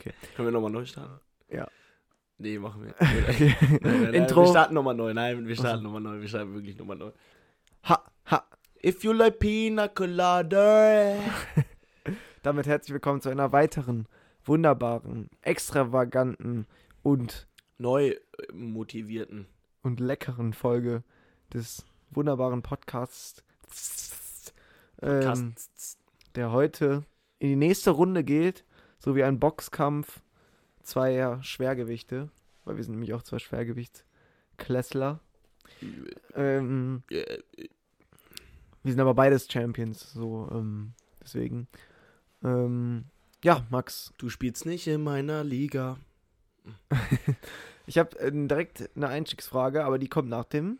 [0.00, 0.14] Okay.
[0.34, 1.20] Können wir nochmal neu starten?
[1.50, 1.68] Ja.
[2.38, 2.94] Nee, machen wir.
[3.28, 3.54] okay.
[3.60, 4.44] Nein, nein, nein, Intro.
[4.44, 5.12] Wir starten nochmal neu.
[5.12, 6.18] Nein, wir starten nochmal neu.
[6.22, 7.10] Wir starten wirklich nochmal neu.
[7.86, 8.46] Ha, ha.
[8.82, 11.16] If you like pina colada.
[12.42, 14.08] Damit herzlich willkommen zu einer weiteren
[14.42, 16.66] wunderbaren, extravaganten
[17.02, 17.46] und,
[17.76, 18.18] Neu äh,
[18.54, 19.48] motivierten.
[19.82, 21.02] und leckeren Folge
[21.52, 23.44] des wunderbaren Podcasts,
[25.02, 25.98] ähm, Podcast.
[26.36, 27.04] der heute
[27.38, 28.64] in die nächste Runde geht,
[29.00, 30.20] so wie ein Boxkampf
[30.82, 32.30] zweier Schwergewichte,
[32.64, 35.20] weil wir sind nämlich auch zwei Schwergewichtsklässler.
[36.34, 37.38] Ähm, Äh,
[38.82, 41.68] wir sind aber beides Champions, so ähm, deswegen.
[42.42, 43.04] Ähm,
[43.44, 45.98] ja, Max, Du spielst nicht in meiner Liga.
[47.86, 50.78] ich habe äh, direkt eine Einstiegsfrage, aber die kommt nach dem.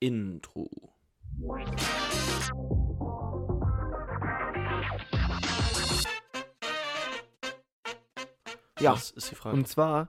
[0.00, 0.68] Intro.
[8.82, 9.56] Ja, Das ist die Frage.
[9.56, 10.08] und zwar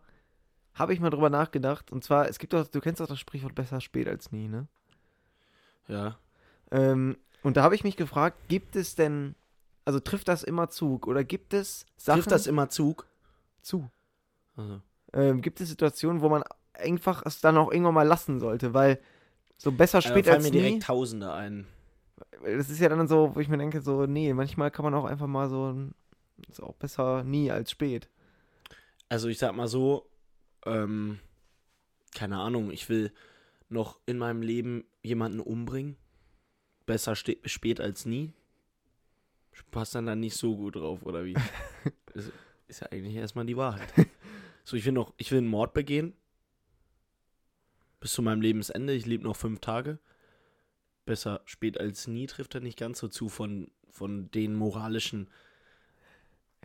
[0.73, 1.91] habe ich mal drüber nachgedacht.
[1.91, 4.67] Und zwar, es gibt doch, du kennst doch das Sprichwort besser spät als nie, ne?
[5.87, 6.17] ja.
[6.71, 9.35] Ähm, und da habe ich mich gefragt, gibt es denn,
[9.85, 10.99] also trifft das immer zu?
[11.05, 13.05] Oder gibt es Sachen Trifft das immer Zug?
[13.61, 13.89] zu?
[14.55, 14.81] Also.
[15.13, 18.73] Ähm, gibt es Situationen, wo man einfach es dann auch irgendwann mal lassen sollte?
[18.73, 18.99] Weil
[19.57, 20.63] so besser spät fallen als mir nie.
[20.63, 21.67] direkt Tausende ein.
[22.43, 25.05] Das ist ja dann so, wo ich mir denke, so, nee, manchmal kann man auch
[25.05, 25.75] einfach mal so,
[26.49, 28.09] ist auch besser nie als spät.
[29.13, 30.09] Also ich sag mal so,
[30.65, 31.19] ähm,
[32.15, 33.13] keine Ahnung, ich will
[33.69, 35.97] noch in meinem Leben jemanden umbringen.
[36.87, 38.33] Besser spät als nie.
[39.69, 41.35] Passt dann da nicht so gut drauf, oder wie?
[42.15, 42.31] ist,
[42.67, 43.87] ist ja eigentlich erstmal die Wahrheit.
[44.65, 46.13] So, ich will noch, ich will einen Mord begehen.
[47.99, 48.93] Bis zu meinem Lebensende.
[48.93, 49.99] Ich lebe noch fünf Tage.
[51.05, 55.29] Besser spät als nie trifft er nicht ganz so zu von, von den moralischen.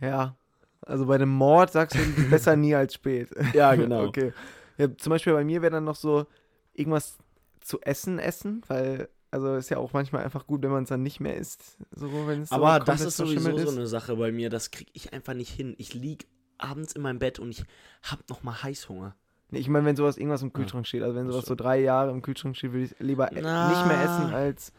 [0.01, 0.37] Ja.
[0.81, 3.29] Also bei einem Mord sagst du besser nie als spät.
[3.53, 4.05] Ja, genau.
[4.05, 4.33] okay.
[4.77, 6.25] Ja, zum Beispiel bei mir wäre dann noch so
[6.73, 7.17] irgendwas
[7.59, 11.03] zu essen essen, weil, also ist ja auch manchmal einfach gut, wenn man es dann
[11.03, 11.77] nicht mehr isst.
[11.91, 14.87] So, es so Aber das ist sowieso verschimmelt so eine Sache bei mir, das krieg
[14.93, 15.75] ich einfach nicht hin.
[15.77, 16.27] Ich lieg
[16.57, 17.63] abends in meinem Bett und ich
[18.03, 19.15] hab noch mal Heißhunger.
[19.51, 21.55] Nee, ich meine, wenn sowas irgendwas im Kühlschrank steht, also wenn sowas so.
[21.55, 23.69] drei Jahre im Kühlschrank steht, würde ich lieber Na.
[23.69, 24.71] nicht mehr essen als.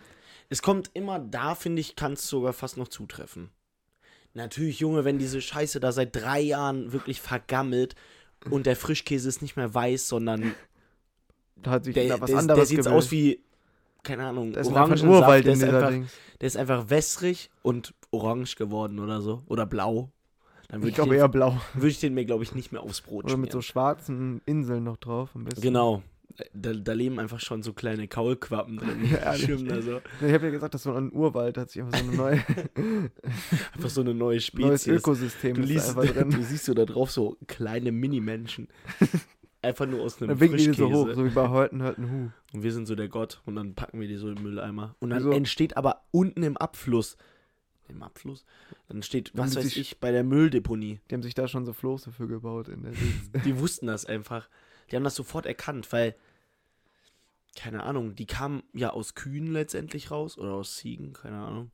[0.48, 3.50] Es kommt immer da, finde ich, kann es sogar fast noch zutreffen.
[4.34, 7.94] Natürlich, Junge, wenn diese Scheiße da seit drei Jahren wirklich vergammelt
[8.48, 10.54] und der Frischkäse ist nicht mehr weiß, sondern
[11.56, 13.40] Da hat sich der, da was der, anderes der sieht aus wie,
[14.02, 15.90] keine Ahnung, Da ist Orangensaft, Urwald der ist, einfach,
[16.40, 19.42] der ist einfach wässrig und orange geworden oder so.
[19.46, 20.10] Oder blau.
[20.68, 21.60] Dann würde Ich glaube eher blau.
[21.74, 23.72] würd ich den mir, glaube ich, nicht mehr aufs Brot Oder mit so schmieren.
[23.72, 25.30] schwarzen Inseln noch drauf.
[25.60, 26.02] Genau.
[26.52, 29.04] Da, da leben einfach schon so kleine Kaulquappen drin.
[29.10, 30.00] Ja, schwimmen da so.
[30.26, 32.42] Ich habe ja gesagt, das war ein Urwald, hat sich einfach so ein neue,
[33.74, 34.86] Einfach so eine neue neues Spezies.
[34.86, 36.30] Ökosystem Du, liest, drin.
[36.30, 38.68] du siehst so da drauf so kleine Mini-Menschen.
[39.62, 40.94] Einfach nur aus einem Dann winken die so Frischkäse.
[40.94, 42.30] hoch, so wie bei Hölten, Hölten, Hu.
[42.56, 44.96] Und wir sind so der Gott und dann packen wir die so im Mülleimer.
[45.00, 45.32] Und dann Wieso?
[45.32, 47.16] entsteht aber unten im Abfluss,
[47.88, 48.44] im Abfluss,
[48.88, 51.00] dann steht, was weiß sich- ich, bei der Mülldeponie.
[51.10, 52.92] Die haben sich da schon so Floße für gebaut in der.
[53.44, 54.48] Die wussten das einfach.
[54.90, 56.14] Die haben das sofort erkannt, weil,
[57.56, 61.70] keine Ahnung, die kamen ja aus Kühen letztendlich raus oder aus Ziegen, keine Ahnung.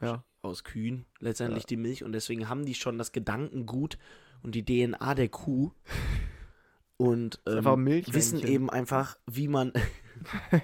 [0.00, 0.24] Ja.
[0.42, 1.68] Aus Kühen letztendlich Ja.
[1.68, 3.98] die Milch und deswegen haben die schon das Gedankengut
[4.42, 5.72] und die DNA der Kuh
[6.96, 7.64] und ähm,
[8.06, 9.72] wissen eben einfach, wie man.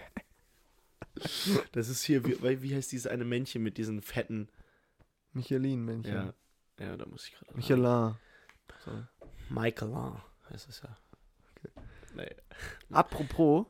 [1.73, 4.49] das ist hier, wie, wie heißt dieses eine Männchen mit diesen fetten.
[5.33, 6.15] Michelin-Männchen.
[6.15, 6.35] Ja,
[6.79, 7.57] ja, da muss ich gerade.
[7.57, 8.15] Michelin.
[8.85, 9.05] So.
[9.49, 10.21] Michelin
[10.51, 10.97] heißt es ja.
[12.15, 12.35] Nee.
[12.91, 13.67] Apropos,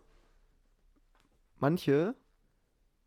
[1.58, 2.14] manche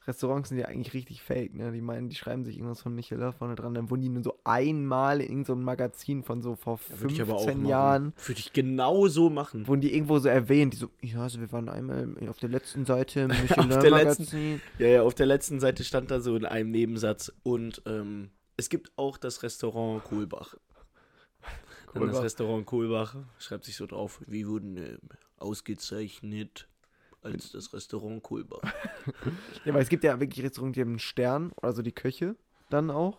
[0.07, 1.71] Restaurants sind ja eigentlich richtig fake, ne?
[1.71, 4.39] Die meinen, die schreiben sich irgendwas von Michelin vorne dran, dann wurden die nur so
[4.43, 7.69] einmal in irgendeinem Magazin von so vor Ja, Würde ich aber auch 15 machen.
[7.69, 9.67] Jahren, Würde ich genau so machen.
[9.67, 12.85] wurden die irgendwo so erwähnt, die so, ja, also wir waren einmal auf der letzten
[12.85, 14.61] Seite im der Michelin-Magazin.
[14.77, 18.69] Ja, ja, auf der letzten Seite stand da so in einem Nebensatz und ähm, es
[18.69, 20.55] gibt auch das Restaurant Kohlbach.
[21.41, 22.23] Dann das Kohlbach.
[22.23, 24.99] Restaurant Kohlbach schreibt sich so drauf, wie wurden ähm,
[25.37, 26.67] ausgezeichnet
[27.21, 28.61] als das Restaurant Kohlbach.
[29.65, 32.35] Ja, weil es gibt ja wirklich Restaurants, die haben einen Stern, also die Köche
[32.69, 33.17] dann auch.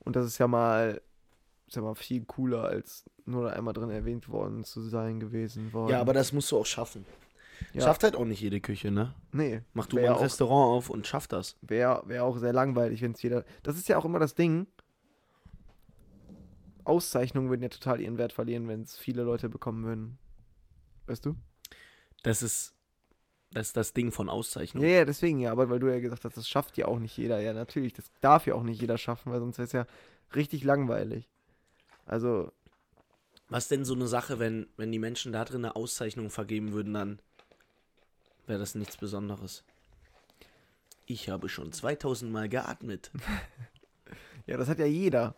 [0.00, 1.00] Und das ist ja mal,
[1.66, 5.72] ist ja mal viel cooler, als nur da einmal drin erwähnt worden zu sein gewesen
[5.72, 5.90] worden.
[5.92, 7.06] Ja, aber das musst du auch schaffen.
[7.72, 7.82] Ja.
[7.82, 9.14] Schafft halt auch nicht jede Küche, ne?
[9.32, 9.62] Nee.
[9.72, 11.56] Mach du mal ein auch- Restaurant auf und schaff das.
[11.62, 13.44] Wäre wär auch sehr langweilig, wenn es jeder.
[13.62, 14.66] Das ist ja auch immer das Ding.
[16.84, 20.18] Auszeichnungen würden ja total ihren Wert verlieren, wenn es viele Leute bekommen würden.
[21.06, 21.36] Weißt du?
[22.22, 22.74] Das ist
[23.54, 24.82] das, ist das Ding von Auszeichnung.
[24.82, 27.16] Ja, ja, deswegen ja, aber weil du ja gesagt hast, das schafft ja auch nicht
[27.16, 27.40] jeder.
[27.40, 29.86] Ja, natürlich, das darf ja auch nicht jeder schaffen, weil sonst wäre es ja
[30.34, 31.30] richtig langweilig.
[32.04, 32.52] Also,
[33.48, 36.94] Was denn so eine Sache, wenn, wenn die Menschen da drin eine Auszeichnung vergeben würden,
[36.94, 37.20] dann
[38.46, 39.62] wäre das nichts Besonderes.
[41.06, 43.12] Ich habe schon 2000 Mal geatmet.
[44.46, 45.36] ja, das hat ja jeder.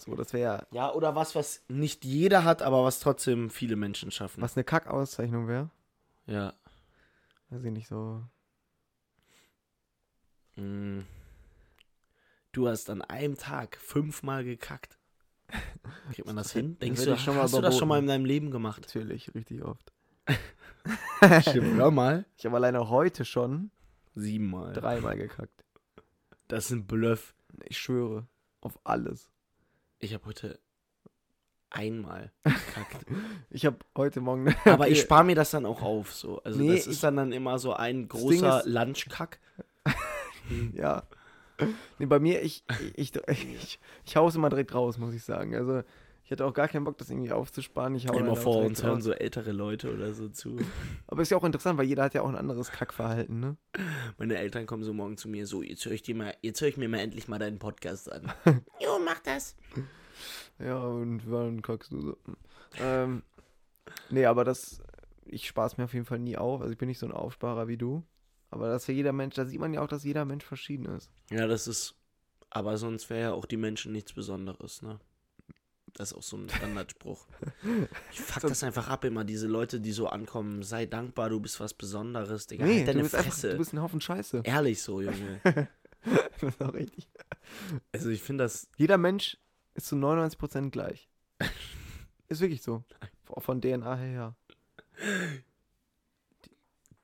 [0.00, 4.10] So, das wäre Ja, oder was, was nicht jeder hat, aber was trotzdem viele Menschen
[4.10, 4.40] schaffen.
[4.42, 5.70] was eine Kackauszeichnung wäre.
[6.26, 6.54] Ja.
[7.50, 8.22] Weiß ich nicht so.
[10.56, 11.00] Mm.
[12.52, 14.98] Du hast an einem Tag fünfmal gekackt.
[16.12, 16.78] Kriegt man das hin?
[16.80, 18.82] Denkst werd du, ich schon mal hast du das schon mal in deinem Leben gemacht?
[18.82, 19.92] Natürlich, richtig oft.
[21.42, 22.24] Stimmt, hör mal.
[22.36, 23.70] Ich habe alleine heute schon
[24.14, 24.72] Siebenmal.
[24.72, 25.64] dreimal gekackt.
[26.48, 27.34] Das ist ein Bluff.
[27.64, 28.26] Ich schwöre.
[28.60, 29.30] Auf alles.
[29.98, 30.58] Ich habe heute
[31.70, 33.04] einmal gekackt.
[33.50, 34.48] Ich habe heute Morgen.
[34.64, 34.92] Aber Okay.
[34.92, 36.12] ich spare mir das dann auch auf.
[36.14, 36.42] So.
[36.42, 39.38] Also Nee, das ist ich- dann, dann immer so ein großer Lunchkack.
[40.72, 41.02] Ja.
[41.98, 42.62] Nee, bei mir, ich,
[42.94, 45.54] ich, ich, ich hau's immer direkt raus, muss ich sagen.
[45.56, 45.82] Also,
[46.28, 47.94] ich hatte auch gar keinen Bock, das irgendwie aufzusparen.
[47.94, 50.58] Ich hau auch vor, uns hören so ältere Leute oder so zu.
[51.06, 53.56] Aber ist ja auch interessant, weil jeder hat ja auch ein anderes Kackverhalten, ne?
[54.18, 56.68] Meine Eltern kommen so morgen zu mir so, jetzt höre ich, dir mal- jetzt hör
[56.68, 58.30] ich mir mal endlich mal deinen Podcast an.
[58.78, 59.56] jo, mach das.
[60.58, 62.18] Ja, und wann kackst du so?
[62.78, 63.22] Ähm,
[64.10, 64.82] nee, aber das,
[65.24, 66.60] ich spar's mir auf jeden Fall nie auf.
[66.60, 68.04] Also, ich bin nicht so ein Aufsparer wie du.
[68.50, 71.10] Aber das für jeder Mensch, da sieht man ja auch, dass jeder Mensch verschieden ist.
[71.30, 71.94] Ja, das ist,
[72.50, 74.98] aber sonst wäre ja auch die Menschen nichts Besonderes, ne?
[75.98, 77.26] Das ist auch so ein Standardspruch.
[78.12, 81.58] Ich fuck das einfach ab immer, diese Leute, die so ankommen, sei dankbar, du bist
[81.58, 82.64] was Besonderes, Digga.
[82.64, 83.50] nee, halt deine du bist einfach, Fresse.
[83.50, 84.42] du bist ein Haufen Scheiße.
[84.44, 85.40] Ehrlich so, Junge.
[85.42, 87.08] das ist auch richtig.
[87.92, 89.38] Also ich finde das, Jeder Mensch
[89.74, 91.08] ist zu 99% gleich.
[92.28, 92.84] ist wirklich so.
[93.38, 94.36] Von DNA her.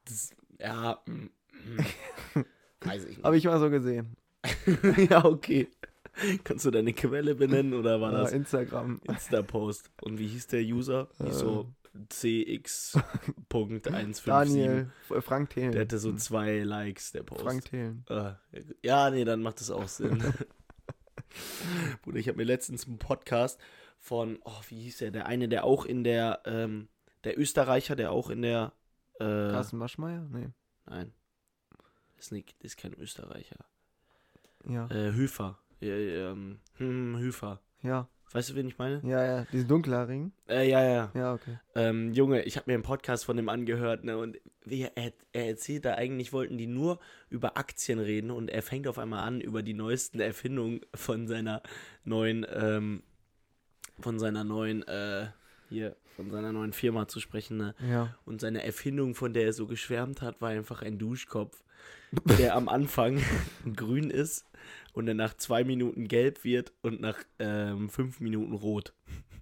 [0.04, 0.30] das
[0.60, 2.44] ja, mm, mm.
[2.80, 3.24] weiß ich nicht.
[3.24, 4.16] Habe ich mal so gesehen.
[5.10, 5.68] ja, okay.
[6.44, 9.00] Kannst du deine Quelle benennen oder war Ja, das Instagram.
[9.04, 9.90] Insta-Post?
[10.02, 11.08] Und wie hieß der User?
[11.18, 11.72] So
[12.08, 14.24] CX.157.
[14.26, 15.72] Daniel, F- Frank Thelen.
[15.72, 17.42] Der hatte so zwei Likes, der Post.
[17.42, 18.04] Frank Thelen.
[18.08, 18.36] Ah,
[18.82, 20.22] ja, nee, dann macht das auch Sinn.
[22.02, 23.60] Bruder, ich habe mir letztens einen Podcast
[23.98, 25.10] von, oh, wie hieß der?
[25.10, 26.88] Der eine, der auch in der, ähm,
[27.24, 28.72] der Österreicher, der auch in der,
[29.18, 30.26] äh, Carsten Maschmeyer?
[30.30, 30.48] Nee.
[30.86, 31.12] nein,
[32.16, 33.56] das ist, nicht, das ist kein Österreicher.
[34.68, 34.86] Ja.
[34.90, 35.58] Äh, Höfer.
[35.84, 37.60] Äh, ähm, hm, Höfer.
[37.82, 38.08] Ja.
[38.32, 39.00] Weißt du, wen ich meine?
[39.04, 39.46] Ja, ja.
[39.52, 40.32] Diese dunkelhaarigen.
[40.48, 41.12] Äh, ja, ja.
[41.14, 41.58] Ja, okay.
[41.76, 44.38] Ähm, Junge, ich habe mir einen Podcast von dem angehört, ne, und
[44.68, 46.98] er, er erzählt da eigentlich, wollten die nur
[47.30, 51.62] über Aktien reden und er fängt auf einmal an, über die neuesten Erfindungen von seiner
[52.02, 53.04] neuen, ähm,
[54.00, 55.28] von seiner neuen, äh,
[55.68, 57.74] hier, von seiner neuen Firma zu sprechen, ne?
[57.88, 58.16] Ja.
[58.24, 61.62] Und seine Erfindung, von der er so geschwärmt hat, war einfach ein Duschkopf,
[62.38, 63.22] der am Anfang
[63.76, 64.44] grün ist
[64.92, 68.92] und dann nach zwei Minuten gelb wird und nach ähm, fünf Minuten rot.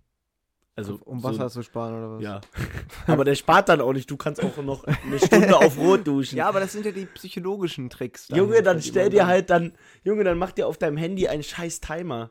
[0.74, 2.22] Also um so- Wasser zu sparen oder was?
[2.22, 2.40] ja.
[3.06, 4.10] Aber der spart dann auch nicht.
[4.10, 6.38] Du kannst auch noch eine Stunde auf Rot duschen.
[6.38, 8.28] Ja, aber das sind ja die psychologischen Tricks.
[8.28, 9.72] Junge, dann stell dir dann- halt dann,
[10.02, 12.30] Junge, dann mach dir auf deinem Handy einen scheiß Timer.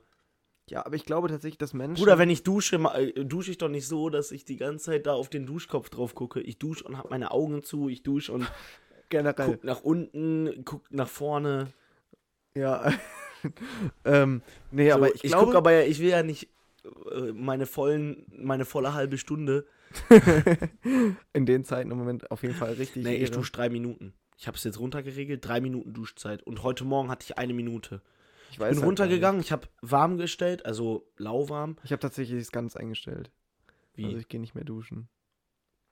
[0.68, 2.02] Ja, aber ich glaube tatsächlich, dass Menschen.
[2.02, 5.06] Bruder, wenn ich dusche, äh, dusche ich doch nicht so, dass ich die ganze Zeit
[5.06, 6.40] da auf den Duschkopf drauf gucke.
[6.42, 8.52] Ich dusche und hab meine Augen zu, ich dusche und
[9.10, 9.52] generell.
[9.52, 11.68] guck nach unten, guck nach vorne.
[12.56, 12.94] Ja.
[14.06, 16.50] ähm, nee, So, aber ich, ich glaube, guck aber ja, ich will ja nicht
[17.12, 19.66] äh, meine vollen, meine volle halbe Stunde.
[21.34, 23.04] in den Zeiten im Moment auf jeden Fall richtig.
[23.04, 24.14] Nee, ich dusche drei Minuten.
[24.38, 26.42] Ich habe es jetzt runtergeregelt, drei Minuten Duschzeit.
[26.44, 28.02] Und heute Morgen hatte ich eine Minute.
[28.50, 31.78] Ich Ich bin halt runtergegangen, ich habe warm gestellt, also lauwarm.
[31.84, 33.32] Ich habe tatsächlich es ganz eingestellt.
[33.94, 34.06] Wie?
[34.06, 35.10] Also ich gehe nicht mehr duschen.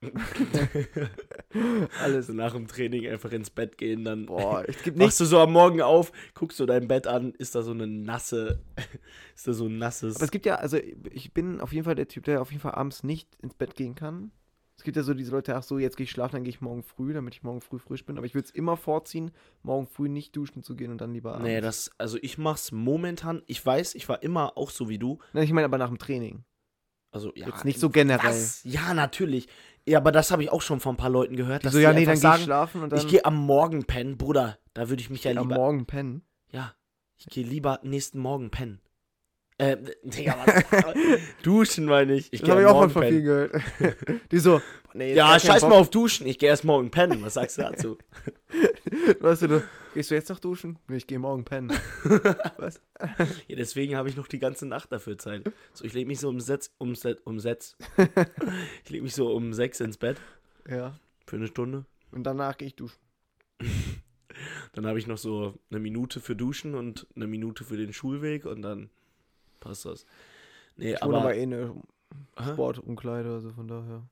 [2.01, 2.27] Alles.
[2.27, 5.07] so nach dem Training einfach ins Bett gehen, dann Boah, es gibt nichts.
[5.07, 7.87] wachst du so am Morgen auf, guckst du dein Bett an, ist da so eine
[7.87, 8.61] nasse,
[9.35, 10.15] ist da so ein nasses.
[10.15, 12.61] Aber es gibt ja, also ich bin auf jeden Fall der Typ, der auf jeden
[12.61, 14.31] Fall abends nicht ins Bett gehen kann.
[14.77, 16.61] Es gibt ja so diese Leute, ach so, jetzt gehe ich schlafen, dann gehe ich
[16.61, 18.15] morgen früh, damit ich morgen früh frisch bin.
[18.17, 21.33] Aber ich würde es immer vorziehen, morgen früh nicht duschen zu gehen und dann lieber
[21.33, 21.45] abends.
[21.45, 25.19] nee, das, also ich mach's momentan, ich weiß, ich war immer auch so wie du.
[25.33, 26.45] Nein, ich meine aber nach dem Training.
[27.11, 27.47] Also ja.
[27.47, 28.29] Jetzt nicht so generell.
[28.29, 29.47] Das, ja, natürlich.
[29.89, 31.65] Ja, aber das habe ich auch schon von ein paar Leuten gehört.
[31.65, 33.86] Dass so, ja, nee, dann einfach gehe ich schlafen und dann ich gehe am Morgen
[33.86, 34.60] pennen, Bruder.
[34.74, 35.55] Da würde ich mich ja am lieber.
[35.55, 36.22] Morgen pennen.
[36.51, 36.74] Ja,
[37.17, 38.81] ich gehe lieber nächsten Morgen pennen.
[39.59, 41.19] Äh, Digga, was?
[41.43, 42.31] Duschen meine ich.
[42.31, 43.61] Ich Das habe ich auch Morgen von vielen gehört.
[44.31, 44.61] Die so,
[44.93, 46.25] nee, Ja, scheiß mal auf Duschen.
[46.27, 47.21] Ich gehe erst morgen pennen.
[47.21, 47.97] Was sagst du dazu?
[49.19, 49.63] Weißt du, du,
[49.93, 50.79] gehst du jetzt noch duschen?
[50.87, 51.71] Nee, ich gehe morgen pennen.
[52.57, 52.81] Was?
[53.47, 55.51] Ja, deswegen habe ich noch die ganze Nacht dafür Zeit.
[55.73, 56.93] So, ich lege mich so um sechs, um,
[57.25, 57.75] um sechs.
[58.83, 60.17] ich lege mich so um sechs ins Bett
[60.69, 60.97] Ja.
[61.27, 61.85] für eine Stunde.
[62.11, 62.97] Und danach gehe ich duschen.
[64.73, 68.45] Dann habe ich noch so eine Minute für Duschen und eine Minute für den Schulweg
[68.45, 68.89] und dann
[69.59, 70.05] passt das.
[70.75, 71.73] Nee, Ich wohne aber, aber eh in der?
[72.43, 74.03] Sportumkleide, also von daher.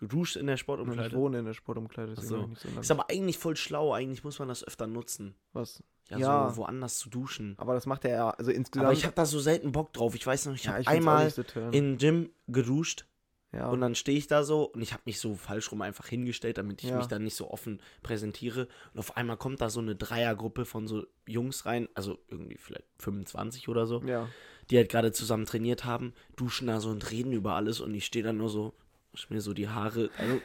[0.00, 1.16] du duschst in der Und ich Sportumkleide.
[1.16, 2.46] wohne in der Sportumkleide, deswegen so.
[2.46, 2.80] nicht so lange.
[2.80, 5.34] Ist aber eigentlich voll schlau, eigentlich muss man das öfter nutzen.
[5.52, 5.82] Was?
[6.10, 6.50] Ja, Ja.
[6.50, 7.54] so woanders zu duschen.
[7.58, 8.86] Aber das macht er ja, also insgesamt.
[8.86, 10.14] Aber ich habe da so selten Bock drauf.
[10.14, 13.06] Ich weiß noch, ich ja, habe einmal so in Gym geduscht
[13.52, 13.68] ja.
[13.70, 16.58] und dann stehe ich da so und ich habe mich so falsch rum einfach hingestellt,
[16.58, 16.96] damit ich Ja.
[16.98, 18.68] mich dann nicht so offen präsentiere.
[18.92, 22.86] Und auf einmal kommt da so eine Dreiergruppe von so Jungs rein, also irgendwie vielleicht
[22.98, 24.28] 25 oder so, ja.
[24.70, 28.04] Die halt gerade zusammen trainiert haben, duschen da so und reden über alles und ich
[28.06, 28.74] stehe dann nur so,
[29.12, 30.10] wasch mir so die Haare.
[30.18, 30.42] Also,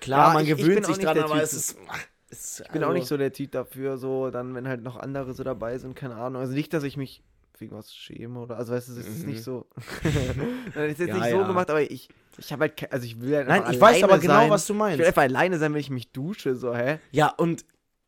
[0.00, 1.42] klar, Ja, man ich- ich gewöhnt auch sich dran, aber Typ.
[1.42, 1.76] es ist.
[2.28, 5.32] es Ich bin auch nicht so der Typ dafür, so dann, wenn halt noch andere
[5.34, 6.40] so dabei sind, keine Ahnung.
[6.42, 7.22] Also nicht, dass ich mich
[7.58, 8.56] wegen was schäme oder.
[8.58, 9.30] Also weißt du, es ist Mhm.
[9.30, 9.66] nicht so.
[10.74, 11.46] Nein, ist jetzt Ja, nicht so ja.
[11.46, 14.34] gemacht, aber ich, ich habe halt, also ich will halt Nein, ich weiß aber genau,
[14.40, 14.50] sein.
[14.50, 14.98] was du Ich meinst.
[14.98, 16.98] will einfach alleine sein, wenn ich mich dusche, so, hä?
[17.12, 17.64] Ja, und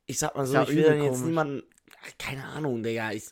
[0.06, 1.62] ich sag mal so, Ja, ich will dann jetzt niemanden.
[2.18, 3.12] Keine Ahnung, Digga.
[3.12, 3.24] Ich,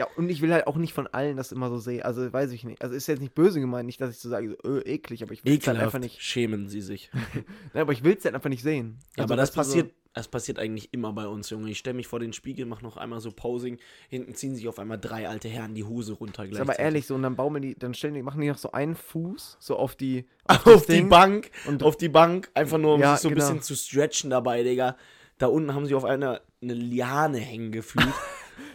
[0.00, 2.02] Ja, und ich will halt auch nicht von allen das immer so sehen.
[2.02, 2.80] Also weiß ich nicht.
[2.80, 5.32] Also ist jetzt nicht böse gemeint, nicht, dass ich so sage, so, äh, eklig, aber
[5.32, 6.22] ich will es halt einfach nicht.
[6.22, 7.10] schämen sie sich.
[7.74, 8.96] Nein, aber ich will es halt einfach nicht sehen.
[9.16, 11.70] Ja, Also, aber das du, so- passiert, das passiert eigentlich immer bei uns, Junge.
[11.70, 13.78] Ich stelle mich vor den Spiegel, mache noch einmal so Posing.
[14.08, 16.60] Hinten ziehen sich auf einmal drei alte Herren die Hose runter gleichzeitig.
[16.70, 18.96] aber ehrlich so, und dann baumeln die, dann stellen die, machen die noch so einen
[18.96, 23.00] Fuß so auf die auf, das die Bank, und auf die Bank, einfach nur um
[23.02, 23.46] Ja, sich so ein genau.
[23.48, 24.96] bisschen zu stretchen dabei, Digga.
[25.36, 28.06] Da unten haben sie auf einer eine Liane hängen gefühlt.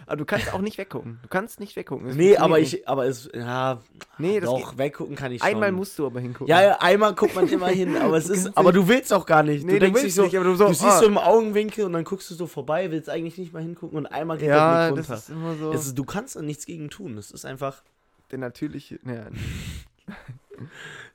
[0.05, 1.19] Aber du kannst auch nicht weggucken.
[1.21, 2.09] Du kannst nicht weggucken.
[2.09, 2.73] Es nee, aber nicht.
[2.73, 3.79] ich, aber es, ja,
[4.17, 5.49] Nee, das doch, weggucken kann ich schon.
[5.49, 6.47] Einmal musst du aber hingucken.
[6.47, 9.25] Ja, ja, einmal guckt man immer hin, aber es Du ist, aber du willst auch
[9.25, 9.65] gar nicht.
[9.65, 10.99] Nee, du du denkst willst dich so, nicht, aber du so, du siehst ah.
[10.99, 14.05] so im Augenwinkel und dann guckst du so vorbei, willst eigentlich nicht mal hingucken und
[14.05, 15.19] einmal geht Ja, der Blick das runter.
[15.21, 17.17] ist immer so ist, du kannst nichts gegen tun.
[17.17, 17.83] Es ist einfach,
[18.31, 18.99] der natürliche.
[19.05, 19.27] Ja,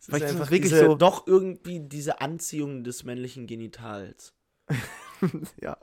[0.00, 4.35] es ist einfach das wirklich diese, so- doch irgendwie diese Anziehung des männlichen Genitals.
[5.61, 5.77] ja.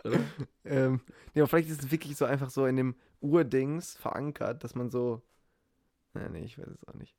[0.66, 1.02] Ähm,
[1.34, 4.90] nee, aber vielleicht ist es wirklich so einfach so in dem Urdings verankert, dass man
[4.90, 5.22] so.
[6.14, 7.16] Nein, nee, ich weiß es auch nicht.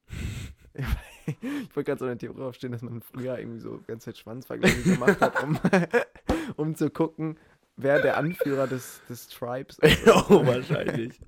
[0.75, 4.83] ich wollte gerade so eine Theorie aufstehen, dass man früher irgendwie so ganze Zeit Schwanzvergleiche
[4.83, 5.59] gemacht hat, um,
[6.57, 7.39] um zu gucken,
[7.77, 10.07] wer der Anführer des, des Tribes ist.
[10.07, 11.21] oh, wahrscheinlich.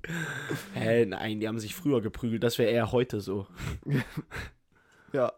[0.73, 2.43] Hä, nein, die haben sich früher geprügelt.
[2.43, 3.47] Das wäre eher heute so.
[5.13, 5.33] Ja.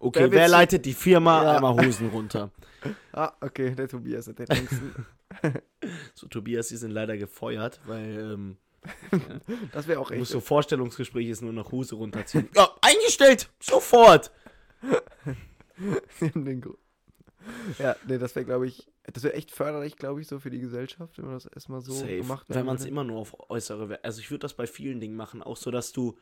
[0.00, 1.42] Okay, Wer leitet die Firma?
[1.42, 1.56] Ja.
[1.56, 2.50] Einmal Hosen runter.
[3.12, 5.06] Ah, okay, der Tobias hat den längsten.
[6.14, 8.56] So, Tobias, die sind leider gefeuert, weil ähm,
[9.72, 10.18] Das wäre auch echt.
[10.18, 12.48] musst so Vorstellungsgespräch ist nur noch Hose runterziehen.
[12.56, 13.50] Ja, eingestellt!
[13.60, 14.32] Sofort!
[16.20, 16.62] den
[17.78, 20.60] ja, nee, das wäre, glaube ich, das wäre echt förderlich, glaube ich, so für die
[20.60, 22.18] Gesellschaft, wenn man das erstmal so Safe.
[22.18, 23.98] gemacht Wenn man es immer nur auf äußere.
[24.02, 26.16] Also ich würde das bei vielen Dingen machen, auch so, dass du,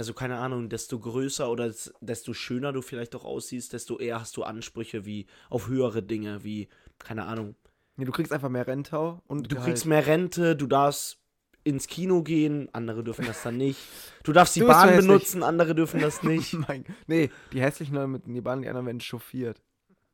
[0.00, 4.18] also keine Ahnung, desto größer oder des- desto schöner du vielleicht auch aussiehst, desto eher
[4.18, 7.54] hast du Ansprüche wie auf höhere Dinge, wie, keine Ahnung.
[7.96, 9.68] Nee, du kriegst einfach mehr Rentau und Du Gehalt.
[9.68, 11.18] kriegst mehr Rente, du darfst
[11.64, 13.78] ins Kino gehen, andere dürfen das dann nicht.
[14.24, 16.54] Du darfst die Du Bahn benutzen, andere dürfen das nicht.
[16.54, 19.60] Mein, nee, die hässlichen Leute mit die Bahn, die anderen werden chauffiert.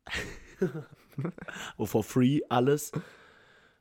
[1.78, 2.92] Oh, for free, alles.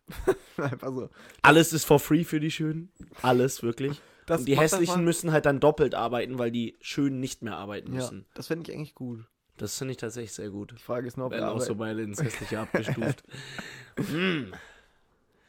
[0.58, 1.10] einfach so.
[1.42, 2.90] Alles ist for free für die Schönen.
[3.22, 4.02] Alles, wirklich.
[4.26, 7.90] Das Und die Hässlichen müssen halt dann doppelt arbeiten, weil die Schönen nicht mehr arbeiten
[7.94, 8.26] Ja, müssen.
[8.34, 9.26] das fände ich eigentlich gut.
[9.58, 10.72] Das finde ich tatsächlich sehr gut.
[10.72, 13.24] Die Frage ist nur, ob Werden wir auch so beide ins Hässliche abgestuft.
[13.98, 14.52] mm.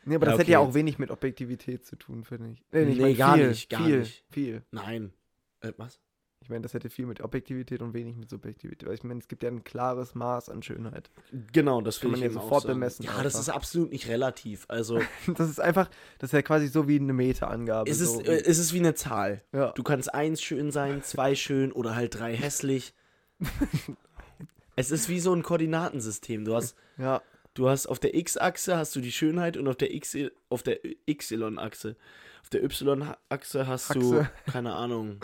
[0.04, 0.68] Nee, aber Ja, das hätte ja okay.
[0.70, 2.62] auch wenig mit Objektivität zu tun, finde ich.
[2.70, 4.24] Nee, ich Nee, mein, gar viel, nicht, gar viel, nicht.
[4.30, 4.62] Viel.
[4.70, 5.12] Nein.
[5.60, 5.98] Äh, was?
[6.46, 8.86] Ich meine, das hätte viel mit Objektivität und wenig mit Subjektivität.
[8.86, 11.10] Weil ich meine, es gibt ja ein klares Maß an Schönheit.
[11.52, 13.40] Genau, das Kann man ich ja sofort bemessen Ja, das einfach.
[13.40, 14.64] ist absolut nicht relativ.
[14.68, 15.00] Also,
[15.36, 17.90] Das ist einfach, das ist ja quasi so wie eine Meta-Angabe.
[17.90, 18.20] es ist, so.
[18.20, 19.42] äh, es ist wie eine Zahl.
[19.52, 19.72] ja.
[19.72, 22.94] Du kannst eins schön sein, zwei schön oder halt drei hässlich.
[24.76, 26.44] es ist wie so ein Koordinatensystem.
[26.44, 27.22] Du hast, ja,
[27.54, 30.16] du hast auf der X-Achse hast du die Schönheit und auf der X
[30.48, 31.96] auf der Y-Achse.
[32.42, 34.30] Auf der Y-Achse hast du, Achse.
[34.46, 35.18] keine Ahnung,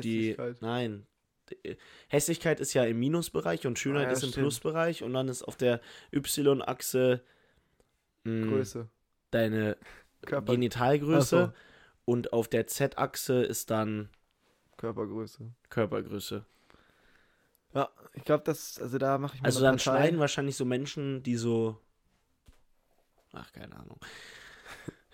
[0.00, 0.36] die.
[0.60, 1.06] Nein.
[2.08, 4.44] Hässlichkeit ist ja im Minusbereich und Schönheit Ah, ja, ist im stimmt.
[4.44, 5.80] Plusbereich und dann ist auf der
[6.12, 7.22] Y-Achse
[8.24, 8.88] mh, Größe.
[9.32, 9.76] deine
[10.22, 11.60] Körper, Genitalgröße Ach
[12.04, 14.10] und auf der Z-Achse ist dann
[14.76, 15.50] Körpergröße.
[15.70, 16.44] Körpergröße.
[17.74, 19.82] Ja, ich glaube, das, also da mache ich mir Also dann Partei.
[19.98, 21.80] schneiden wahrscheinlich so Menschen, die so.
[23.32, 23.98] Ach, keine Ahnung.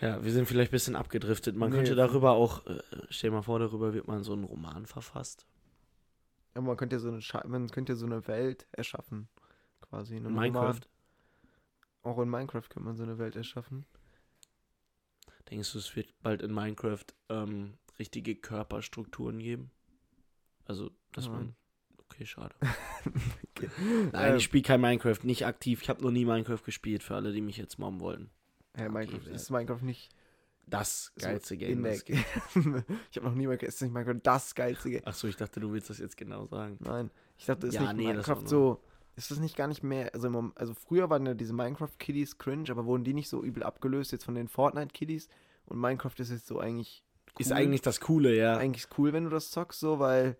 [0.00, 1.56] Ja, wir sind vielleicht ein bisschen abgedriftet.
[1.56, 4.86] Man Nee, könnte darüber auch, äh, stell mal vor, darüber wird man so einen Roman
[4.86, 5.46] verfasst.
[6.54, 9.28] Ja, man könnte ja so eine, Scha man könnte ja so eine Welt erschaffen.
[9.80, 10.16] Quasi.
[10.16, 10.66] In einem Minecraft.
[10.68, 10.80] Roman.
[12.02, 13.86] Auch in Minecraft könnte man so eine Welt erschaffen.
[15.50, 19.70] Denkst du, es wird bald in Minecraft ähm, richtige Körperstrukturen geben?
[20.64, 21.38] Also, dass man.
[21.44, 21.56] Nein.
[21.98, 22.54] Okay, schade.
[23.56, 23.70] Okay.
[24.12, 24.36] Nein, Ähm.
[24.36, 25.80] ich spiele kein Minecraft, nicht aktiv.
[25.80, 28.28] Ich habe noch nie Minecraft gespielt, für alle, die mich jetzt mobben wollten.
[28.78, 30.10] Ja, Minecraft ist Minecraft nicht.
[30.66, 31.82] das geilste Game.
[31.82, 35.06] das ich habe noch nie Minecraft, ist nicht Minecraft das geilste Game.
[35.06, 36.78] Achso, ich dachte, du willst das jetzt genau sagen.
[36.80, 38.82] Nein, ich dachte, ist Ja, nicht nee, Minecraft so.
[39.16, 40.12] Ist das nicht gar nicht mehr.
[40.12, 43.62] Also, im also früher waren ja diese Minecraft-Kiddies cringe, aber wurden die nicht so übel
[43.62, 45.30] abgelöst jetzt von den Fortnite-Kiddies?
[45.64, 47.02] Und Minecraft ist jetzt so eigentlich.
[47.38, 47.56] Ist cool.
[47.56, 48.56] eigentlich das Coole, ja.
[48.56, 50.36] eigentlich cool, wenn du das zockst, so, weil.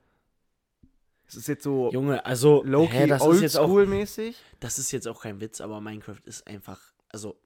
[1.26, 4.36] Es ist jetzt so Junge, also, low-key, das ist jetzt auch oldschool-mäßig.
[4.60, 7.36] das ist jetzt auch kein Witz, aber Minecraft ist einfach, also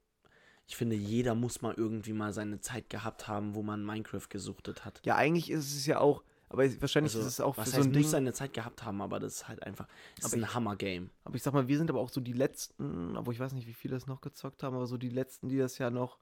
[0.71, 4.85] ich finde, jeder muss mal irgendwie mal seine Zeit gehabt haben, wo man Minecraft gesuchtet
[4.85, 5.01] hat.
[5.05, 6.23] Ja, eigentlich ist es ja auch.
[6.47, 8.01] Aber wahrscheinlich Also, ist es auch für was so heißt, ein Ding.
[8.03, 9.85] muss seine Zeit gehabt haben, aber das ist halt einfach,
[10.15, 11.09] das ist ein Hammer-Game.
[11.25, 13.67] Aber ich sag mal, wir sind aber auch so die letzten, obwohl ich weiß nicht,
[13.67, 16.19] wie viele das noch gezockt haben, aber so die letzten, die das ja noch,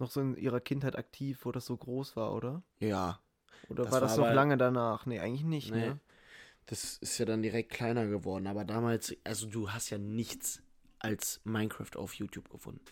[0.00, 2.64] noch so in ihrer Kindheit aktiv, wo das so groß war, oder?
[2.80, 3.20] Ja,
[3.68, 5.06] Oder Das war das war noch lange danach?
[5.06, 5.90] Nee, eigentlich nicht, Nee.
[5.90, 6.00] ne?
[6.66, 10.60] das ist ja dann direkt kleiner geworden, aber damals, also du hast ja nichts
[10.98, 12.82] als Minecraft auf YouTube gefunden.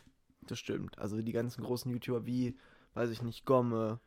[0.51, 0.99] Das stimmt.
[0.99, 2.57] Also die ganzen großen YouTuber wie,
[2.95, 4.01] weiß ich nicht, Gomme,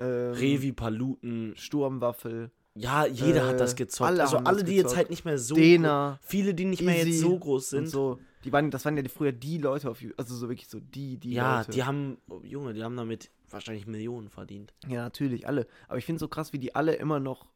[0.00, 4.10] ähm, Revi, Paluten, Sturmwaffel, ja, jeder Äh, hat das gezockt.
[4.10, 4.96] alle also alle, die jetzt gezockt.
[4.98, 7.88] halt nicht mehr so Dena viele, die nicht mehr jetzt Easy so groß sind.
[7.88, 8.18] so.
[8.44, 10.78] Die waren, das waren ja die, früher die Leute auf YouTube, also so wirklich so
[10.78, 11.72] die, die ja, Leute.
[11.72, 14.74] die haben, oh, Junge, die haben damit wahrscheinlich Millionen verdient.
[14.86, 15.66] Ja, natürlich, alle.
[15.88, 17.46] Aber ich finde so krass, wie die alle immer noch,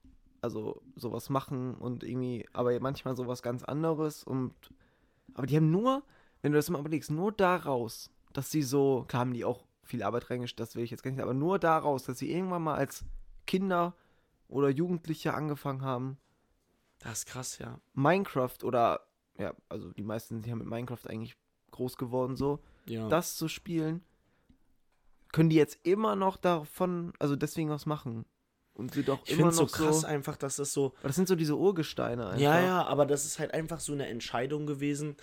[0.40, 4.54] also sowas machen und irgendwie, aber manchmal sowas ganz anderes und,
[5.34, 6.02] aber die haben nur,
[6.42, 10.02] wenn du das mal überlegst, nur daraus, dass sie so, klar haben die auch viel
[10.02, 12.76] Arbeit reingesteckt, das will ich jetzt gar nicht, aber nur daraus, dass sie irgendwann mal
[12.76, 13.04] als
[13.46, 13.94] Kinder
[14.48, 16.18] oder Jugendliche angefangen haben,
[17.00, 17.80] Das ist krass, ja.
[17.94, 19.00] Minecraft oder,
[19.38, 21.36] ja, also die meisten sind ja mit Minecraft eigentlich
[21.70, 23.08] groß geworden so, Ja.
[23.08, 24.04] das zu spielen,
[25.32, 28.26] können die jetzt immer noch davon, also deswegen was machen.
[28.74, 30.06] Und sie doch ich immer noch so krass so.
[30.06, 30.94] einfach, dass das so.
[31.02, 32.40] Das sind so diese Urgesteine einfach.
[32.40, 35.16] Ja, ja, aber das ist halt einfach so eine Entscheidung gewesen.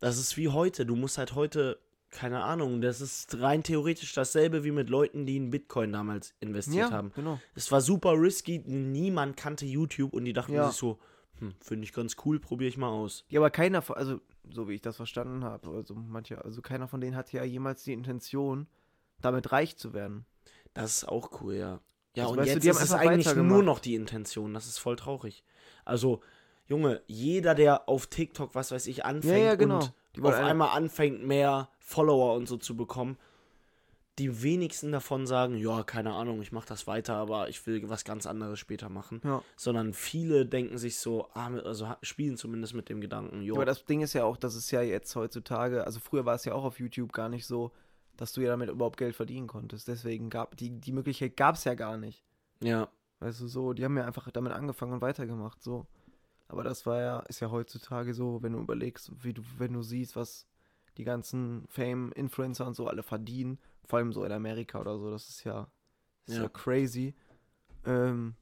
[0.00, 0.86] Das ist wie heute.
[0.86, 1.78] Du musst halt heute,
[2.10, 6.90] keine Ahnung, das ist rein theoretisch dasselbe wie mit Leuten, die in Bitcoin damals investiert
[6.90, 7.12] Ja, haben.
[7.14, 7.40] genau.
[7.54, 10.68] Es war super risky, niemand kannte YouTube und die dachten Ja.
[10.68, 10.98] sich so,
[11.38, 13.24] hm, finde ich ganz cool, probiere ich mal aus.
[13.28, 14.20] Ja, aber keiner von, also
[14.50, 17.84] so wie ich das verstanden habe, also manche, also keiner von denen hatte ja jemals
[17.84, 18.66] die Intention,
[19.20, 20.24] damit reich zu werden.
[20.74, 21.80] Das ist auch cool, ja.
[22.16, 24.52] Ja, Also, und du, jetzt haben ist es eigentlich nur noch die Intention.
[24.52, 25.44] Das ist voll traurig.
[25.84, 26.22] Also,
[26.66, 29.76] Junge, jeder, der auf TikTok, was weiß ich, anfängt Ja, ja, genau.
[29.76, 33.16] und Die auf einmal anfängt, mehr Follower und so zu bekommen,
[34.18, 38.04] die wenigsten davon sagen, ja, keine Ahnung, ich mache das weiter, aber ich will was
[38.04, 39.22] ganz anderes später machen.
[39.24, 39.42] Ja.
[39.56, 43.84] Sondern viele denken sich so, ah, also spielen zumindest mit dem Gedanken, jo, Aber das
[43.86, 46.64] Ding ist ja auch, dass es ja jetzt heutzutage, also früher war es ja auch
[46.64, 47.72] auf YouTube gar nicht so,
[48.18, 49.88] dass du ja damit überhaupt Geld verdienen konntest.
[49.88, 52.22] Deswegen gab die, die Möglichkeit gab es ja gar nicht.
[52.62, 52.88] ja,
[53.20, 55.86] Weißt du, so, die haben ja einfach damit angefangen und weitergemacht, so.
[56.50, 59.82] Aber das war ja, ist ja heutzutage so, wenn du überlegst, wie du, wenn du
[59.82, 60.46] siehst, was
[60.96, 65.28] die ganzen Fame-Influencer und so alle verdienen, vor allem so in Amerika oder so, das
[65.28, 65.68] ist ja,
[66.26, 66.42] das ist ja.
[66.42, 66.48] Ja.
[66.48, 67.14] crazy.
[67.86, 68.34] Ähm,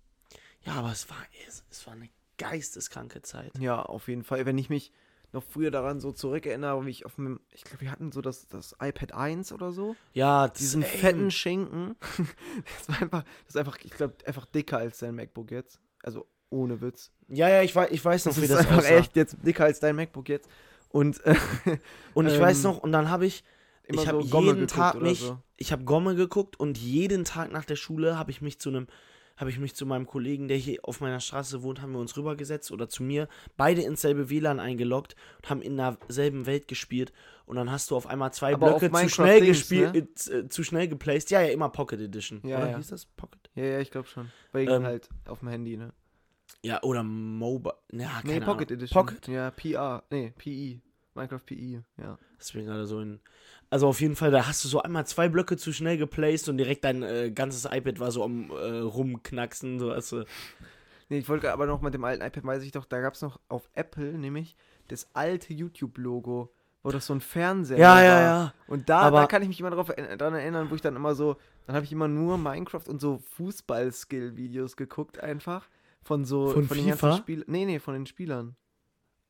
[0.63, 3.57] ja, aber es war, es, es war eine geisteskranke Zeit.
[3.59, 4.47] ja, auf jeden Fall.
[4.47, 4.91] Wenn ich mich
[5.33, 8.47] noch früher daran so zurückerinnere, wie ich auf dem, ich glaube, wir hatten so das,
[8.49, 11.97] das iPad 1 oder so, Ja, diesen ey, fetten Schinken.
[12.79, 15.79] das war einfach, das ist einfach, ich glaube, einfach dicker als dein MacBook jetzt.
[16.03, 17.11] Also ohne Witz.
[17.29, 18.95] Ja, ja, ich weiß, ich weiß noch, Das wie ist das einfach aussah.
[18.97, 20.49] echt jetzt dicker als dein MacBook jetzt.
[20.91, 21.35] Und äh,
[22.15, 23.45] Und ich weiß Ähm, noch, und dann habe ich,
[23.87, 25.39] ich habe so jeden Tag mich, so.
[25.57, 28.87] ich habe Gomme geguckt und jeden Tag nach der Schule habe ich mich zu einem,
[29.37, 32.17] habe ich mich zu meinem Kollegen, der hier auf meiner Straße wohnt, haben wir uns
[32.17, 37.13] rübergesetzt oder zu mir, beide ins selbe WLAN eingeloggt und haben in derselben Welt gespielt
[37.47, 40.09] und dann hast du auf einmal zwei Aber Blöcke zu schnell gespielt, ne?
[40.31, 41.31] äh, äh, zu schnell geplaced.
[41.31, 42.41] Ja, ja, immer Pocket Edition.
[42.45, 42.77] Ja, oder ja.
[42.79, 43.49] hieß das Pocket?
[43.55, 44.33] Ja, ja, ich glaube schon.
[44.53, 45.93] Wegen Ähm, halt auf dem Handy, ne?
[46.63, 47.75] Ja, oder Mobile.
[47.93, 48.83] Ja, Nee, Pocket Ahnung.
[48.83, 49.07] Edition.
[49.07, 49.29] Pocket.
[49.29, 50.03] Ja, PR.
[50.11, 50.81] Nee, PE.
[51.15, 52.19] Minecraft PE, ja.
[52.39, 53.21] Deswegen gerade so in.
[53.71, 56.59] Also auf jeden Fall, da hast du so einmal zwei Blöcke zu schnell geplaced und
[56.59, 59.79] direkt dein äh, ganzes iPad war so am äh, rumknacksen.
[59.79, 60.25] So, also,
[61.11, 63.23] Nee, ich wollte aber noch mit dem alten iPad, weiß ich doch, da gab es
[63.23, 64.57] noch auf Apple nämlich
[64.89, 68.03] das alte YouTube-Logo, wo das so ein Fernseher ja, war.
[68.05, 68.55] ja, ja.
[68.67, 71.15] Und da, Aber- da kann ich mich immer drauf dran erinnern, wo ich dann immer
[71.15, 75.69] so, dann habe ich immer nur Minecraft und so Fußball-Skill-Videos geguckt einfach.
[76.03, 77.09] Von so, Von den FIFA?
[77.09, 77.45] ganzen Spielern.
[77.49, 78.57] Nee, nee, von den Spielern.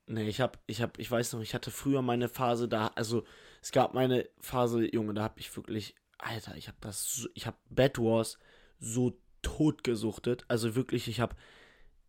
[0.06, 3.24] Nee, ich hab, ich hab, ich weiß noch, ich hatte früher meine Phase da, also
[3.60, 7.46] es gab meine Phase, Junge, da hab ich wirklich, Alter, ich hab das, so, ich
[7.46, 8.38] hab Bad Wars
[8.78, 10.44] so tot gesuchtet.
[10.48, 11.36] Also wirklich, ich hab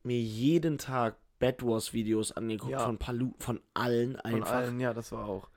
[0.04, 2.80] mir jeden Tag Bad Wars Videos angeguckt Ja.
[2.86, 4.52] von Palu, von allen Von einfach.
[4.52, 5.50] allen, ja, das war auch.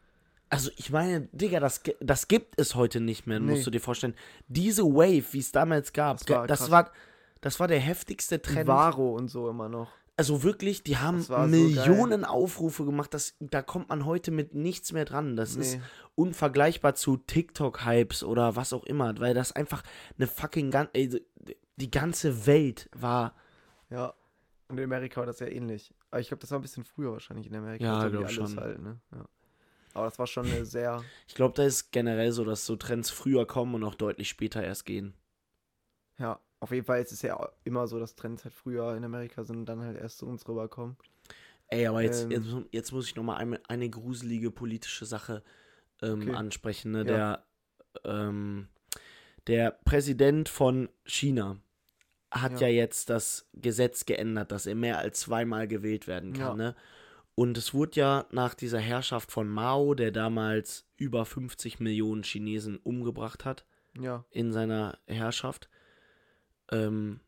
[0.49, 3.53] Also ich meine, Digga, das, das gibt es heute nicht mehr, Nee.
[3.53, 4.15] musst du dir vorstellen.
[4.49, 6.93] Diese Wave, wie es damals gab, Das war das war,
[7.43, 8.67] das war der heftigste Trend.
[8.67, 9.91] Varo und so immer noch.
[10.17, 13.13] also wirklich, die haben war so Millionen Aufrufe gemacht.
[13.13, 15.37] Das, da kommt man heute mit nichts mehr dran.
[15.37, 15.83] Das ist Nee.
[16.15, 19.83] unvergleichbar zu TikTok-Hypes oder was auch immer, weil das einfach
[20.17, 21.23] eine fucking gan ey,
[21.77, 23.35] die ganze Welt war.
[23.91, 24.15] Ja.
[24.69, 25.93] Und in Amerika war das ja ähnlich.
[26.11, 27.85] Aber ich glaube, das war ein bisschen früher wahrscheinlich in Amerika.
[27.85, 28.61] Ja, Das haben die glaub alles schon.
[28.61, 29.01] Halt, ne?
[29.13, 29.25] ja.
[29.95, 31.03] Aber das war schon eine sehr.
[31.29, 34.63] Ich glaube, da ist generell so, dass so Trends früher kommen und auch deutlich später
[34.63, 35.13] erst gehen.
[36.19, 39.43] Ja, auf jeden Fall ist es ja immer so, dass Trends halt früher in Amerika
[39.45, 40.97] sind und dann halt erst zu uns rüberkommen.
[41.69, 42.31] Ey, aber jetzt, Ähm.
[42.31, 45.43] jetzt, jetzt muss ich nochmal eine, eine gruselige politische Sache
[46.03, 46.35] ähm, Okay.
[46.35, 46.93] ansprechen.
[46.93, 46.99] Ne?
[46.99, 47.05] Ja.
[47.05, 47.47] Der,
[48.05, 48.69] ähm,
[49.47, 51.57] der Präsident von China
[52.31, 52.69] hat ja.
[52.69, 52.75] Ja.
[52.75, 56.59] jetzt das Gesetz geändert, dass er mehr als zweimal gewählt werden kann.
[56.59, 56.71] Ja.
[56.71, 56.77] Ne?
[57.35, 62.77] Und es wurde ja nach dieser Herrschaft von Mao, der damals über 50 Millionen Chinesen
[62.77, 63.65] umgebracht hat,
[63.99, 65.69] Ja, in seiner Herrschaft,
[66.73, 67.21] ähm,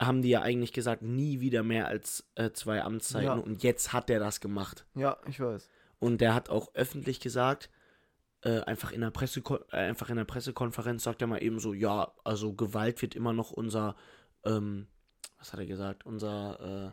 [0.00, 3.26] haben die ja eigentlich gesagt, nie wieder mehr als äh, zwei Amtszeiten.
[3.26, 3.34] Ja.
[3.34, 4.86] Und jetzt hat er das gemacht.
[4.94, 5.68] ja, ich weiß.
[5.98, 7.70] Und der hat auch öffentlich gesagt,
[8.42, 11.72] äh, einfach, in der Presseko äh, einfach in der Pressekonferenz sagt er mal eben so,
[11.72, 13.96] ja, also Gewalt wird immer noch unser,
[14.44, 14.88] ähm,
[15.38, 16.92] was hat er gesagt, unser,